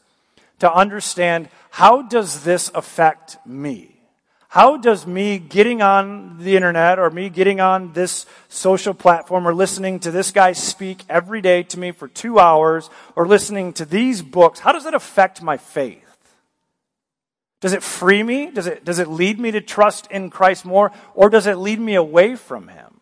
to 0.60 0.74
understand 0.74 1.50
how 1.70 2.02
does 2.02 2.46
this 2.46 2.72
affect 2.74 3.38
me? 3.46 3.95
How 4.56 4.78
does 4.78 5.06
me 5.06 5.38
getting 5.38 5.82
on 5.82 6.38
the 6.38 6.56
internet 6.56 6.98
or 6.98 7.10
me 7.10 7.28
getting 7.28 7.60
on 7.60 7.92
this 7.92 8.26
social 8.48 8.94
platform 8.94 9.46
or 9.46 9.54
listening 9.54 10.00
to 10.00 10.12
this 10.12 10.32
guy 10.32 10.54
speak 10.54 11.04
every 11.10 11.42
day 11.42 11.64
to 11.64 11.78
me 11.78 11.92
for 11.92 12.08
two 12.08 12.40
hours 12.40 12.90
or 13.18 13.28
listening 13.28 13.74
to 13.74 13.84
these 13.84 14.22
books, 14.22 14.62
how 14.62 14.72
does 14.72 14.86
it 14.86 14.94
affect 14.94 15.42
my 15.42 15.58
faith? 15.58 16.08
Does 17.60 17.74
it 17.74 17.84
free 17.84 18.24
me? 18.24 18.50
Does 18.50 18.66
it, 18.66 18.86
does 18.86 18.98
it 19.00 19.10
lead 19.10 19.42
me 19.42 19.52
to 19.52 19.60
trust 19.60 20.10
in 20.10 20.30
Christ 20.30 20.64
more? 20.64 20.94
Or 21.16 21.30
does 21.30 21.48
it 21.48 21.58
lead 21.58 21.82
me 21.82 21.96
away 21.96 22.38
from 22.38 22.70
Him? 22.70 23.02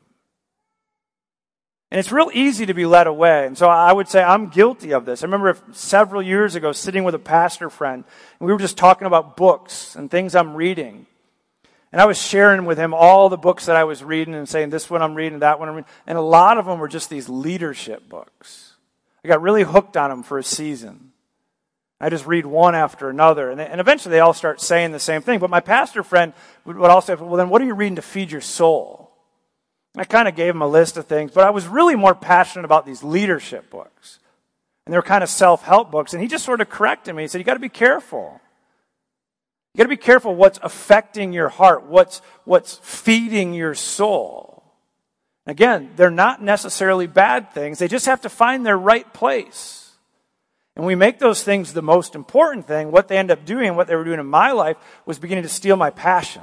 And 1.92 2.00
it's 2.00 2.12
real 2.12 2.32
easy 2.34 2.66
to 2.66 2.74
be 2.74 2.88
led 2.88 3.06
away. 3.06 3.46
And 3.46 3.56
so 3.56 3.70
I 3.70 3.94
would 3.94 4.08
say 4.08 4.24
I'm 4.24 4.48
guilty 4.48 4.92
of 4.92 5.06
this. 5.06 5.22
I 5.22 5.28
remember 5.28 5.56
several 5.72 6.24
years 6.24 6.56
ago 6.56 6.72
sitting 6.72 7.04
with 7.04 7.14
a 7.14 7.20
pastor 7.20 7.70
friend, 7.70 8.04
and 8.40 8.48
we 8.48 8.52
were 8.52 8.58
just 8.58 8.76
talking 8.76 9.06
about 9.06 9.38
books 9.38 9.96
and 9.96 10.10
things 10.10 10.34
I'm 10.34 10.56
reading. 10.56 11.06
And 11.94 12.02
I 12.02 12.06
was 12.06 12.20
sharing 12.20 12.66
with 12.66 12.80
him 12.80 12.92
all 12.92 13.30
the 13.30 13.38
books 13.38 13.68
that 13.68 13.76
I 13.76 13.84
was 13.84 14.04
reading 14.04 14.34
and 14.34 14.50
saying, 14.50 14.72
this 14.72 14.90
one 14.90 15.04
I'm 15.04 15.14
reading, 15.14 15.40
that 15.40 15.60
one 15.60 15.70
I'm 15.70 15.76
reading. 15.76 15.92
And 16.08 16.18
a 16.18 16.22
lot 16.22 16.58
of 16.58 16.66
them 16.66 16.80
were 16.80 16.88
just 16.88 17.08
these 17.08 17.30
leadership 17.30 18.10
books. 18.10 18.74
I 19.24 19.28
got 19.28 19.44
really 19.44 19.62
hooked 19.62 19.96
on 19.96 20.10
them 20.10 20.24
for 20.24 20.40
a 20.40 20.44
season. 20.44 21.12
I 22.02 22.10
just 22.10 22.26
read 22.26 22.48
one 22.48 22.74
after 22.74 23.12
another. 23.12 23.52
And, 23.52 23.62
and 23.62 23.80
eventually 23.80 24.12
they 24.12 24.22
all 24.22 24.34
start 24.34 24.60
saying 24.60 24.92
the 24.92 25.00
same 25.00 25.22
thing. 25.22 25.38
But 25.38 25.52
my 25.52 25.60
pastor 25.60 26.02
friend 26.02 26.34
would, 26.66 26.78
would 26.78 26.90
also 26.90 27.16
say, 27.16 27.22
well, 27.22 27.36
then 27.36 27.50
what 27.50 27.62
are 27.62 27.66
you 27.66 27.76
reading 27.76 27.98
to 27.98 28.02
feed 28.02 28.32
your 28.32 28.42
soul? 28.42 29.12
I 29.96 30.04
kind 30.04 30.28
of 30.28 30.36
gave 30.36 30.56
him 30.56 30.64
a 30.64 30.68
list 30.68 30.98
of 30.98 31.06
things, 31.06 31.30
but 31.30 31.46
I 31.46 31.52
was 31.52 31.68
really 31.68 31.96
more 31.96 32.16
passionate 32.16 32.66
about 32.66 32.88
these 32.88 33.04
leadership 33.04 33.70
books. 33.70 34.18
And 34.88 34.94
they 34.94 34.98
were 34.98 35.04
kind 35.04 35.24
of 35.24 35.30
self 35.30 35.62
help 35.62 35.92
books. 35.92 36.14
And 36.14 36.24
he 36.24 36.28
just 36.28 36.44
sort 36.44 36.60
of 36.60 36.72
corrected 36.72 37.14
me. 37.14 37.22
He 37.22 37.28
said, 37.28 37.38
You 37.38 37.46
got 37.46 37.54
to 37.54 37.60
be 37.60 37.70
careful. 37.70 38.42
You 39.74 39.80
got 39.80 39.84
to 39.86 39.90
be 39.90 39.98
careful 39.98 40.36
what's 40.36 40.60
affecting 40.62 41.34
your 41.34 41.50
heart, 41.50 41.86
what's, 41.86 42.22
what's 42.46 42.76
feeding 42.84 43.54
your 43.54 43.74
soul. 43.74 44.64
Again, 45.48 45.92
they're 45.96 46.12
not 46.12 46.44
necessarily 46.44 47.08
bad 47.08 47.52
things, 47.54 47.80
they 47.80 47.88
just 47.88 48.06
have 48.06 48.22
to 48.22 48.30
find 48.30 48.66
their 48.66 48.78
right 48.78 49.12
place. 49.14 49.92
And 50.76 50.86
we 50.86 50.96
make 50.96 51.20
those 51.20 51.44
things 51.44 51.74
the 51.74 51.84
most 51.84 52.16
important 52.16 52.68
thing. 52.68 52.92
What 52.92 53.08
they 53.08 53.18
end 53.18 53.30
up 53.30 53.46
doing, 53.46 53.76
what 53.76 53.88
they 53.88 53.96
were 53.96 54.04
doing 54.04 54.20
in 54.20 54.26
my 54.26 54.52
life, 54.52 54.78
was 55.06 55.20
beginning 55.20 55.44
to 55.44 55.50
steal 55.50 55.76
my 55.76 55.92
passion. 55.92 56.42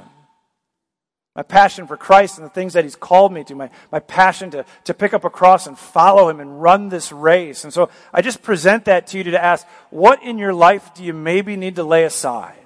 My 1.35 1.43
passion 1.43 1.87
for 1.87 1.97
Christ 1.97 2.37
and 2.37 2.45
the 2.45 2.51
things 2.51 2.73
that 2.73 2.85
He's 2.85 2.95
called 2.95 3.33
me 3.33 3.43
to, 3.45 3.55
my, 3.55 3.69
my 3.91 3.99
passion 3.99 4.51
to, 4.51 4.65
to 4.85 4.93
pick 4.93 5.13
up 5.13 5.25
a 5.25 5.29
cross 5.29 5.67
and 5.67 5.77
follow 5.77 6.29
Him 6.29 6.39
and 6.39 6.61
run 6.61 6.89
this 6.89 7.11
race. 7.11 7.63
And 7.63 7.73
so 7.73 7.89
I 8.13 8.21
just 8.21 8.41
present 8.41 8.85
that 8.85 9.07
to 9.07 9.17
you 9.17 9.23
to 9.25 9.43
ask, 9.43 9.65
what 9.89 10.23
in 10.23 10.37
your 10.37 10.53
life 10.53 10.93
do 10.93 11.03
you 11.03 11.13
maybe 11.13 11.57
need 11.57 11.75
to 11.75 11.83
lay 11.83 12.03
aside? 12.03 12.60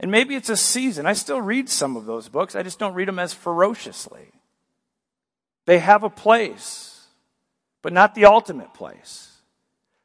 And 0.00 0.10
maybe 0.10 0.34
it's 0.34 0.48
a 0.48 0.56
season. 0.56 1.06
I 1.06 1.12
still 1.12 1.40
read 1.40 1.68
some 1.68 1.96
of 1.96 2.06
those 2.06 2.28
books, 2.28 2.54
I 2.54 2.62
just 2.62 2.78
don't 2.78 2.94
read 2.94 3.08
them 3.08 3.18
as 3.18 3.34
ferociously. 3.34 4.28
They 5.66 5.78
have 5.80 6.02
a 6.02 6.10
place, 6.10 7.06
but 7.82 7.92
not 7.92 8.14
the 8.14 8.24
ultimate 8.24 8.72
place. 8.72 9.28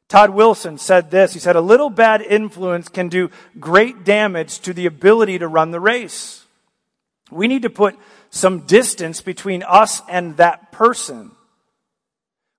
Todd 0.08 0.30
Wilson 0.30 0.78
said 0.78 1.10
this. 1.10 1.32
He 1.32 1.40
said, 1.40 1.56
A 1.56 1.60
little 1.60 1.90
bad 1.90 2.20
influence 2.20 2.88
can 2.88 3.08
do 3.08 3.30
great 3.58 4.04
damage 4.04 4.60
to 4.60 4.74
the 4.74 4.86
ability 4.86 5.38
to 5.38 5.48
run 5.48 5.70
the 5.70 5.80
race. 5.80 6.44
We 7.30 7.48
need 7.48 7.62
to 7.62 7.70
put 7.70 7.96
some 8.30 8.60
distance 8.60 9.22
between 9.22 9.62
us 9.62 10.02
and 10.08 10.36
that 10.36 10.70
person. 10.70 11.30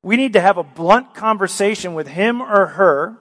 We 0.01 0.17
need 0.17 0.33
to 0.33 0.41
have 0.41 0.57
a 0.57 0.63
blunt 0.63 1.13
conversation 1.13 1.93
with 1.93 2.07
him 2.07 2.41
or 2.41 2.65
her 2.65 3.17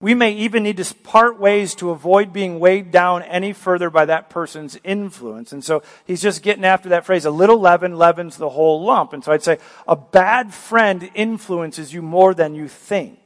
we 0.00 0.14
may 0.14 0.32
even 0.32 0.62
need 0.62 0.78
to 0.78 0.94
part 0.94 1.38
ways 1.38 1.74
to 1.74 1.90
avoid 1.90 2.32
being 2.32 2.58
weighed 2.58 2.90
down 2.90 3.22
any 3.22 3.52
further 3.52 3.90
by 3.90 4.06
that 4.06 4.30
person's 4.30 4.78
influence. 4.82 5.52
And 5.52 5.62
so 5.62 5.82
he's 6.06 6.22
just 6.22 6.42
getting 6.42 6.64
after 6.64 6.88
that 6.88 7.04
phrase, 7.04 7.26
a 7.26 7.30
little 7.30 7.60
leaven 7.60 7.98
leavens 7.98 8.38
the 8.38 8.48
whole 8.48 8.82
lump. 8.82 9.12
And 9.12 9.22
so 9.22 9.30
I'd 9.30 9.42
say 9.42 9.58
a 9.86 9.96
bad 9.96 10.54
friend 10.54 11.10
influences 11.14 11.92
you 11.92 12.00
more 12.00 12.32
than 12.32 12.54
you 12.54 12.66
think. 12.66 13.18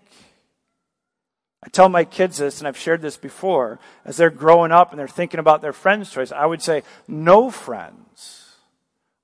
I 1.62 1.68
tell 1.68 1.88
my 1.88 2.04
kids 2.04 2.38
this, 2.38 2.58
and 2.58 2.66
I've 2.66 2.76
shared 2.76 3.02
this 3.02 3.16
before, 3.16 3.78
as 4.04 4.16
they're 4.16 4.28
growing 4.28 4.72
up 4.72 4.90
and 4.90 4.98
they're 4.98 5.06
thinking 5.06 5.40
about 5.40 5.62
their 5.62 5.72
friend's 5.72 6.10
choice, 6.10 6.32
I 6.32 6.44
would 6.44 6.60
say 6.60 6.82
no 7.06 7.50
friends 7.50 8.56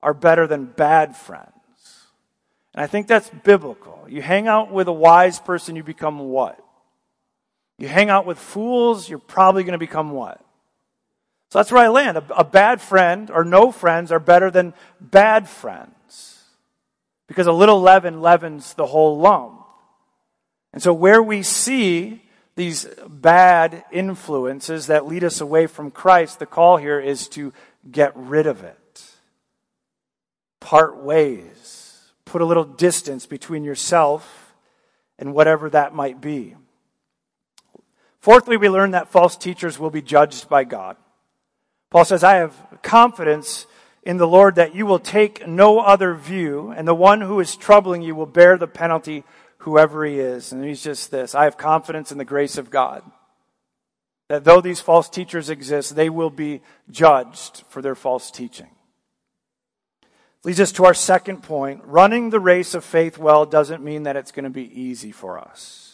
are 0.01 0.13
better 0.13 0.47
than 0.47 0.65
bad 0.65 1.17
friends. 1.17 1.49
And 2.73 2.81
I 2.81 2.87
think 2.87 3.07
that's 3.07 3.29
biblical. 3.43 4.05
You 4.07 4.21
hang 4.21 4.47
out 4.47 4.71
with 4.71 4.87
a 4.87 4.93
wise 4.93 5.37
person, 5.37 5.75
you 5.75 5.83
become 5.83 6.17
what? 6.17 6.60
You 7.81 7.87
hang 7.87 8.11
out 8.11 8.27
with 8.27 8.37
fools, 8.37 9.09
you're 9.09 9.17
probably 9.17 9.63
going 9.63 9.71
to 9.71 9.79
become 9.79 10.11
what? 10.11 10.39
So 11.49 11.57
that's 11.57 11.71
where 11.71 11.83
I 11.83 11.87
land. 11.87 12.15
A, 12.15 12.23
a, 12.37 12.43
bad 12.43 12.79
friend 12.79 13.31
or 13.31 13.43
no 13.43 13.71
friends 13.71 14.11
are 14.11 14.19
better 14.19 14.51
than 14.51 14.75
bad 14.99 15.49
friends. 15.49 16.43
Because 17.25 17.47
a 17.47 17.51
little 17.51 17.81
leaven 17.81 18.21
leavens 18.21 18.75
the 18.75 18.85
whole 18.85 19.17
lump. 19.17 19.65
And 20.73 20.83
so 20.83 20.93
where 20.93 21.23
we 21.23 21.41
see 21.41 22.21
these 22.55 22.85
bad 23.07 23.83
influences 23.91 24.85
that 24.85 25.07
lead 25.07 25.23
us 25.23 25.41
away 25.41 25.65
from 25.65 25.89
Christ, 25.89 26.37
the 26.37 26.45
call 26.45 26.77
here 26.77 26.99
is 26.99 27.27
to 27.29 27.51
get 27.91 28.15
rid 28.15 28.45
of 28.45 28.63
it. 28.63 29.03
Part 30.59 30.97
ways. 30.97 32.11
Put 32.25 32.43
a 32.43 32.45
little 32.45 32.63
distance 32.63 33.25
between 33.25 33.63
yourself 33.63 34.53
and 35.17 35.33
whatever 35.33 35.67
that 35.71 35.95
might 35.95 36.21
be. 36.21 36.55
Fourthly, 38.21 38.55
we 38.55 38.69
learn 38.69 38.91
that 38.91 39.07
false 39.07 39.35
teachers 39.35 39.79
will 39.79 39.89
be 39.89 40.01
judged 40.01 40.47
by 40.47 40.63
God. 40.63 40.95
Paul 41.89 42.05
says, 42.05 42.23
I 42.23 42.35
have 42.35 42.55
confidence 42.83 43.65
in 44.03 44.17
the 44.17 44.27
Lord 44.27 44.55
that 44.55 44.75
you 44.75 44.85
will 44.85 44.99
take 44.99 45.47
no 45.47 45.79
other 45.79 46.13
view, 46.13 46.71
and 46.75 46.87
the 46.87 46.95
one 46.95 47.21
who 47.21 47.39
is 47.39 47.55
troubling 47.55 48.01
you 48.01 48.15
will 48.15 48.25
bear 48.27 48.57
the 48.57 48.67
penalty, 48.67 49.23
whoever 49.59 50.05
he 50.05 50.19
is. 50.19 50.51
And 50.51 50.63
he's 50.63 50.83
just 50.83 51.11
this 51.11 51.35
I 51.35 51.45
have 51.45 51.57
confidence 51.57 52.11
in 52.11 52.17
the 52.17 52.25
grace 52.25 52.57
of 52.57 52.69
God. 52.69 53.03
That 54.29 54.43
though 54.43 54.61
these 54.61 54.79
false 54.79 55.09
teachers 55.09 55.49
exist, 55.49 55.95
they 55.95 56.09
will 56.09 56.29
be 56.29 56.61
judged 56.89 57.63
for 57.69 57.81
their 57.81 57.95
false 57.95 58.31
teaching. 58.31 58.69
Leads 60.43 60.59
us 60.59 60.71
to 60.73 60.85
our 60.85 60.93
second 60.93 61.43
point. 61.43 61.81
Running 61.83 62.29
the 62.29 62.39
race 62.39 62.73
of 62.73 62.85
faith 62.85 63.17
well 63.17 63.45
doesn't 63.45 63.83
mean 63.83 64.03
that 64.03 64.15
it's 64.15 64.31
going 64.31 64.45
to 64.45 64.49
be 64.49 64.79
easy 64.79 65.11
for 65.11 65.37
us. 65.37 65.90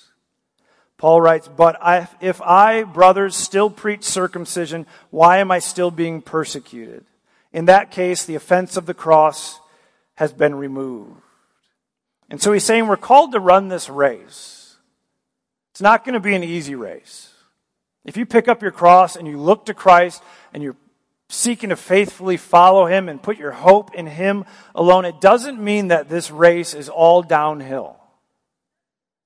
Paul 0.98 1.22
writes, 1.22 1.48
But 1.48 1.82
I, 1.82 2.08
if 2.22 2.42
I, 2.42 2.84
brothers, 2.84 3.36
still 3.36 3.70
preach 3.70 4.04
circumcision, 4.04 4.86
why 5.10 5.38
am 5.38 5.52
I 5.52 5.60
still 5.60 5.92
being 5.92 6.22
persecuted? 6.22 7.06
In 7.54 7.66
that 7.66 7.92
case, 7.92 8.26
the 8.26 8.36
offense 8.36 8.78
of 8.78 8.86
the 8.86 8.94
cross 8.94 9.60
has 10.16 10.34
been 10.34 10.56
removed. 10.56 11.22
And 12.30 12.42
so 12.42 12.52
he's 12.52 12.64
saying 12.64 12.88
we're 12.88 12.98
called 12.98 13.32
to 13.32 13.40
run 13.40 13.68
this 13.68 13.90
race. 13.90 14.76
It's 15.72 15.82
not 15.82 16.04
going 16.04 16.14
to 16.14 16.20
be 16.20 16.36
an 16.36 16.44
easy 16.44 16.76
race. 16.76 17.32
If 18.04 18.18
you 18.18 18.26
pick 18.26 18.48
up 18.48 18.62
your 18.62 18.72
cross 18.72 19.16
and 19.16 19.28
you 19.28 19.38
look 19.38 19.66
to 19.68 19.74
Christ 19.74 20.24
and 20.54 20.64
you're 20.64 20.76
seeking 21.30 21.70
to 21.70 21.76
faithfully 21.76 22.38
follow 22.38 22.86
him 22.86 23.10
and 23.10 23.22
put 23.22 23.38
your 23.38 23.52
hope 23.52 23.94
in 23.94 24.08
him 24.08 24.46
alone, 24.74 25.06
it 25.06 25.22
doesn't 25.22 25.62
mean 25.62 25.90
that 25.90 26.10
this 26.10 26.32
race 26.32 26.74
is 26.74 26.90
all 26.90 27.22
downhill. 27.22 27.98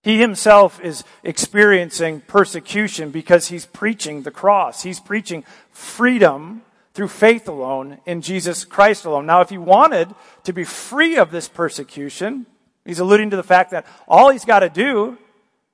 He 0.03 0.19
himself 0.19 0.81
is 0.81 1.03
experiencing 1.23 2.21
persecution 2.21 3.11
because 3.11 3.47
he's 3.47 3.65
preaching 3.67 4.23
the 4.23 4.31
cross. 4.31 4.81
He's 4.81 4.99
preaching 4.99 5.43
freedom 5.69 6.63
through 6.93 7.07
faith 7.07 7.47
alone 7.47 7.99
in 8.05 8.21
Jesus 8.21 8.65
Christ 8.65 9.05
alone. 9.05 9.25
Now, 9.25 9.41
if 9.41 9.49
he 9.49 9.57
wanted 9.57 10.13
to 10.43 10.53
be 10.53 10.63
free 10.63 11.17
of 11.17 11.31
this 11.31 11.47
persecution, 11.47 12.47
he's 12.83 12.99
alluding 12.99 13.29
to 13.29 13.37
the 13.37 13.43
fact 13.43 13.71
that 13.71 13.85
all 14.07 14.29
he's 14.29 14.45
got 14.45 14.59
to 14.59 14.69
do 14.69 15.17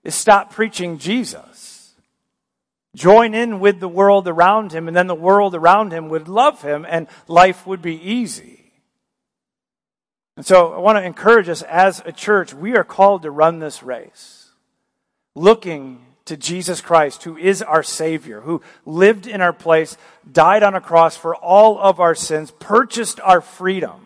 is 0.04 0.14
stop 0.14 0.52
preaching 0.54 0.98
Jesus. 0.98 1.94
Join 2.96 3.34
in 3.34 3.60
with 3.60 3.80
the 3.80 3.88
world 3.88 4.28
around 4.28 4.72
him, 4.74 4.88
and 4.88 4.98
then 4.98 5.08
the 5.08 5.16
world 5.16 5.56
around 5.56 5.92
him 5.92 6.10
would 6.10 6.28
love 6.28 6.62
him, 6.62 6.86
and 6.88 7.08
life 7.28 7.66
would 7.66 7.82
be 7.82 7.96
easy. 7.96 8.57
And 10.38 10.46
so 10.46 10.72
I 10.72 10.78
want 10.78 11.00
to 11.00 11.04
encourage 11.04 11.50
us 11.50 11.64
as 11.64 12.02
a 12.06 12.12
church, 12.12 12.54
we 12.54 12.78
are 12.78 12.84
called 12.84 13.24
to 13.24 13.32
run 13.32 13.58
this 13.58 13.82
race, 13.82 14.52
looking 15.34 16.06
to 16.26 16.38
Jesus 16.38 16.80
Christ, 16.80 17.24
who 17.24 17.36
is 17.36 17.64
our 17.64 17.82
Savior, 17.82 18.42
who 18.42 18.62
lived 18.86 19.26
in 19.26 19.42
our 19.42 19.52
place, 19.52 19.98
died 20.32 20.62
on 20.62 20.76
a 20.76 20.82
cross 20.82 21.18
for 21.18 21.36
all 21.36 21.80
of 21.80 22.00
our 22.00 22.14
sins, 22.14 22.52
purchased 22.60 23.20
our 23.22 23.42
freedom 23.42 24.06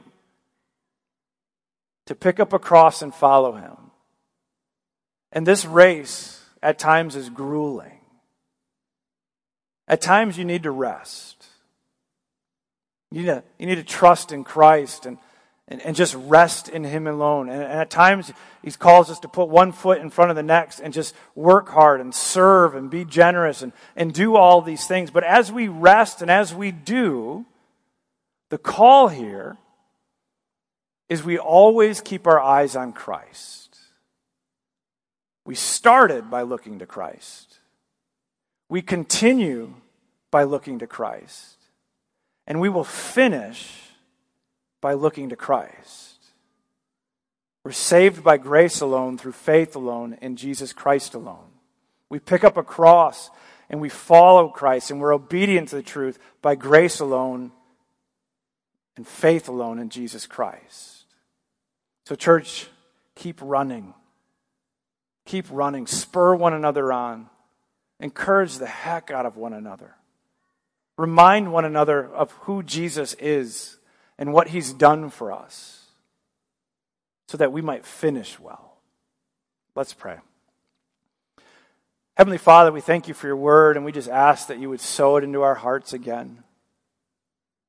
to 2.06 2.16
pick 2.16 2.40
up 2.40 2.54
a 2.54 2.60
cross 2.60 3.02
and 3.02 3.14
follow 3.14 3.54
Him. 3.54 3.76
And 5.34 5.46
this 5.46 5.66
race 5.66 6.42
at 6.64 6.80
times 6.80 7.18
is 7.18 7.30
grueling. 7.30 8.00
At 9.86 10.00
times 10.00 10.38
you 10.38 10.46
need 10.46 10.64
to 10.64 10.72
rest. 10.72 11.46
You 13.12 13.22
need 13.22 13.28
to, 13.28 13.44
you 13.60 13.66
need 13.66 13.76
to 13.76 13.84
trust 13.84 14.32
in 14.32 14.46
Christ 14.46 15.06
and 15.06 15.18
and, 15.68 15.82
and 15.82 15.96
just 15.96 16.16
rest 16.16 16.70
in 16.70 16.84
Him 16.84 17.08
alone. 17.08 17.50
And, 17.50 17.62
and 17.62 17.74
at 17.74 17.90
times, 17.90 18.32
He 18.64 18.72
calls 18.72 19.10
us 19.10 19.20
to 19.20 19.28
put 19.28 19.50
one 19.50 19.72
foot 19.72 20.00
in 20.00 20.10
front 20.10 20.30
of 20.30 20.36
the 20.36 20.44
next 20.44 20.80
and 20.80 20.94
just 20.94 21.16
work 21.36 21.70
hard 21.70 22.02
and 22.02 22.14
serve 22.14 22.76
and 22.76 22.90
be 22.90 23.06
generous 23.06 23.62
and, 23.62 23.72
and 23.96 24.14
do 24.14 24.36
all 24.36 24.62
these 24.62 24.86
things. 24.88 25.12
But 25.12 25.24
as 25.24 25.52
we 25.52 25.68
rest 25.68 26.22
and 26.22 26.30
as 26.30 26.54
we 26.54 26.72
do, 26.72 27.46
the 28.50 28.58
call 28.58 29.08
here 29.08 29.58
is 31.10 31.24
we 31.24 31.38
always 31.38 32.02
keep 32.02 32.28
our 32.28 32.40
eyes 32.40 32.76
on 32.76 32.94
Christ. 32.94 33.78
We 35.46 35.56
started 35.56 36.30
by 36.30 36.44
looking 36.44 36.80
to 36.80 36.86
Christ. 36.86 37.60
We 38.70 38.82
continue 38.82 39.74
by 40.32 40.44
looking 40.44 40.80
to 40.80 40.88
Christ. 40.88 41.58
And 42.48 42.62
we 42.62 42.70
will 42.70 42.86
finish 42.86 43.91
by 44.82 44.94
looking 44.94 45.30
to 45.30 45.36
Christ. 45.36 46.18
We're 47.64 47.72
saved 47.72 48.24
by 48.24 48.38
grace 48.38 48.82
alone, 48.82 49.18
through 49.18 49.34
faith 49.34 49.76
alone, 49.76 50.18
in 50.22 50.36
Jesus 50.36 50.74
Christ 50.74 51.14
alone. 51.14 51.52
We 52.10 52.20
pick 52.20 52.44
up 52.44 52.58
a 52.58 52.64
cross 52.64 53.30
and 53.70 53.80
we 53.80 53.90
follow 53.90 54.50
Christ 54.50 54.92
and 54.92 55.00
we're 55.00 55.14
obedient 55.14 55.70
to 55.70 55.76
the 55.76 55.84
truth 55.84 56.20
by 56.42 56.56
grace 56.56 57.00
alone 57.00 57.52
and 58.98 59.08
faith 59.08 59.48
alone 59.48 59.80
in 59.80 59.90
Jesus 59.90 60.26
Christ. 60.26 61.06
So, 62.06 62.16
church, 62.16 62.68
keep 63.16 63.40
running. 63.42 63.94
Keep 65.26 65.46
running. 65.52 65.88
Spur 65.88 66.36
one 66.36 66.54
another 66.54 66.92
on. 66.92 67.30
Encourage 68.00 68.58
the 68.58 68.68
heck 68.68 69.12
out 69.12 69.28
of 69.28 69.38
one 69.38 69.54
another. 69.54 69.96
Remind 70.98 71.54
one 71.54 71.64
another 71.64 72.06
of 72.06 72.32
who 72.42 72.64
Jesus 72.64 73.14
is 73.14 73.78
and 74.18 74.34
what 74.34 74.50
He's 74.50 74.74
done 74.74 75.10
for 75.10 75.32
us 75.32 75.86
so 77.28 77.38
that 77.38 77.52
we 77.52 77.62
might 77.62 77.86
finish 77.86 78.40
well. 78.40 78.78
Let's 79.74 79.94
pray. 79.94 80.18
Heavenly 82.18 82.38
Father, 82.38 82.72
we 82.72 82.82
thank 82.82 83.08
you 83.08 83.14
for 83.14 83.28
your 83.28 83.38
word, 83.38 83.78
and 83.78 83.86
we 83.86 83.92
just 83.92 84.10
ask 84.10 84.48
that 84.48 84.60
you 84.60 84.70
would 84.70 84.82
sow 84.82 85.16
it 85.16 85.24
into 85.24 85.42
our 85.42 85.56
hearts 85.56 85.94
again. 85.94 86.44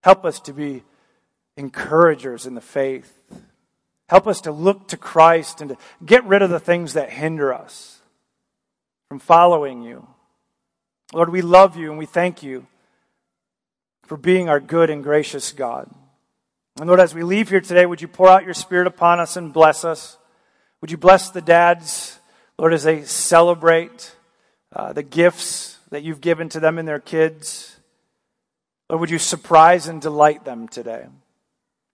Help 0.02 0.24
us 0.24 0.40
to 0.40 0.52
be 0.52 0.82
encouragers 1.56 2.44
in 2.44 2.54
the 2.54 2.60
faith. 2.60 3.20
Help 4.08 4.26
us 4.26 4.40
to 4.42 4.52
look 4.52 4.88
to 4.88 4.96
Christ 4.96 5.60
and 5.60 5.70
to 5.70 5.76
get 6.04 6.24
rid 6.24 6.42
of 6.42 6.50
the 6.50 6.60
things 6.60 6.94
that 6.94 7.10
hinder 7.10 7.54
us 7.54 8.00
from 9.08 9.20
following 9.20 9.82
you. 9.82 10.08
Lord, 11.12 11.28
we 11.30 11.40
love 11.40 11.76
you 11.76 11.90
and 11.90 11.98
we 11.98 12.06
thank 12.06 12.42
you 12.42 12.66
for 14.02 14.16
being 14.16 14.48
our 14.48 14.60
good 14.60 14.90
and 14.90 15.02
gracious 15.02 15.52
God. 15.52 15.88
And 16.78 16.88
Lord, 16.88 17.00
as 17.00 17.14
we 17.14 17.22
leave 17.22 17.50
here 17.50 17.60
today, 17.60 17.84
would 17.84 18.00
you 18.00 18.08
pour 18.08 18.28
out 18.28 18.44
your 18.44 18.54
Spirit 18.54 18.86
upon 18.86 19.20
us 19.20 19.36
and 19.36 19.52
bless 19.52 19.84
us? 19.84 20.16
Would 20.80 20.90
you 20.90 20.96
bless 20.96 21.30
the 21.30 21.42
dads, 21.42 22.18
Lord, 22.58 22.72
as 22.72 22.82
they 22.82 23.04
celebrate 23.04 24.14
uh, 24.74 24.92
the 24.92 25.02
gifts 25.02 25.78
that 25.90 26.02
you've 26.02 26.20
given 26.20 26.48
to 26.50 26.60
them 26.60 26.78
and 26.78 26.88
their 26.88 26.98
kids? 26.98 27.76
Lord, 28.88 29.00
would 29.00 29.10
you 29.10 29.18
surprise 29.18 29.86
and 29.86 30.00
delight 30.00 30.44
them 30.44 30.66
today? 30.66 31.06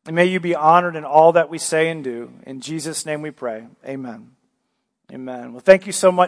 And 0.06 0.16
may 0.16 0.26
you 0.26 0.40
be 0.40 0.54
honored 0.54 0.96
in 0.96 1.04
all 1.04 1.32
that 1.32 1.50
we 1.50 1.58
say 1.58 1.90
and 1.90 2.02
do. 2.02 2.32
In 2.46 2.60
Jesus' 2.60 3.04
name 3.04 3.20
we 3.20 3.30
pray. 3.30 3.66
Amen. 3.84 4.30
Amen. 5.12 5.52
Well, 5.52 5.60
thank 5.60 5.86
you 5.86 5.92
so 5.92 6.12
much. 6.12 6.26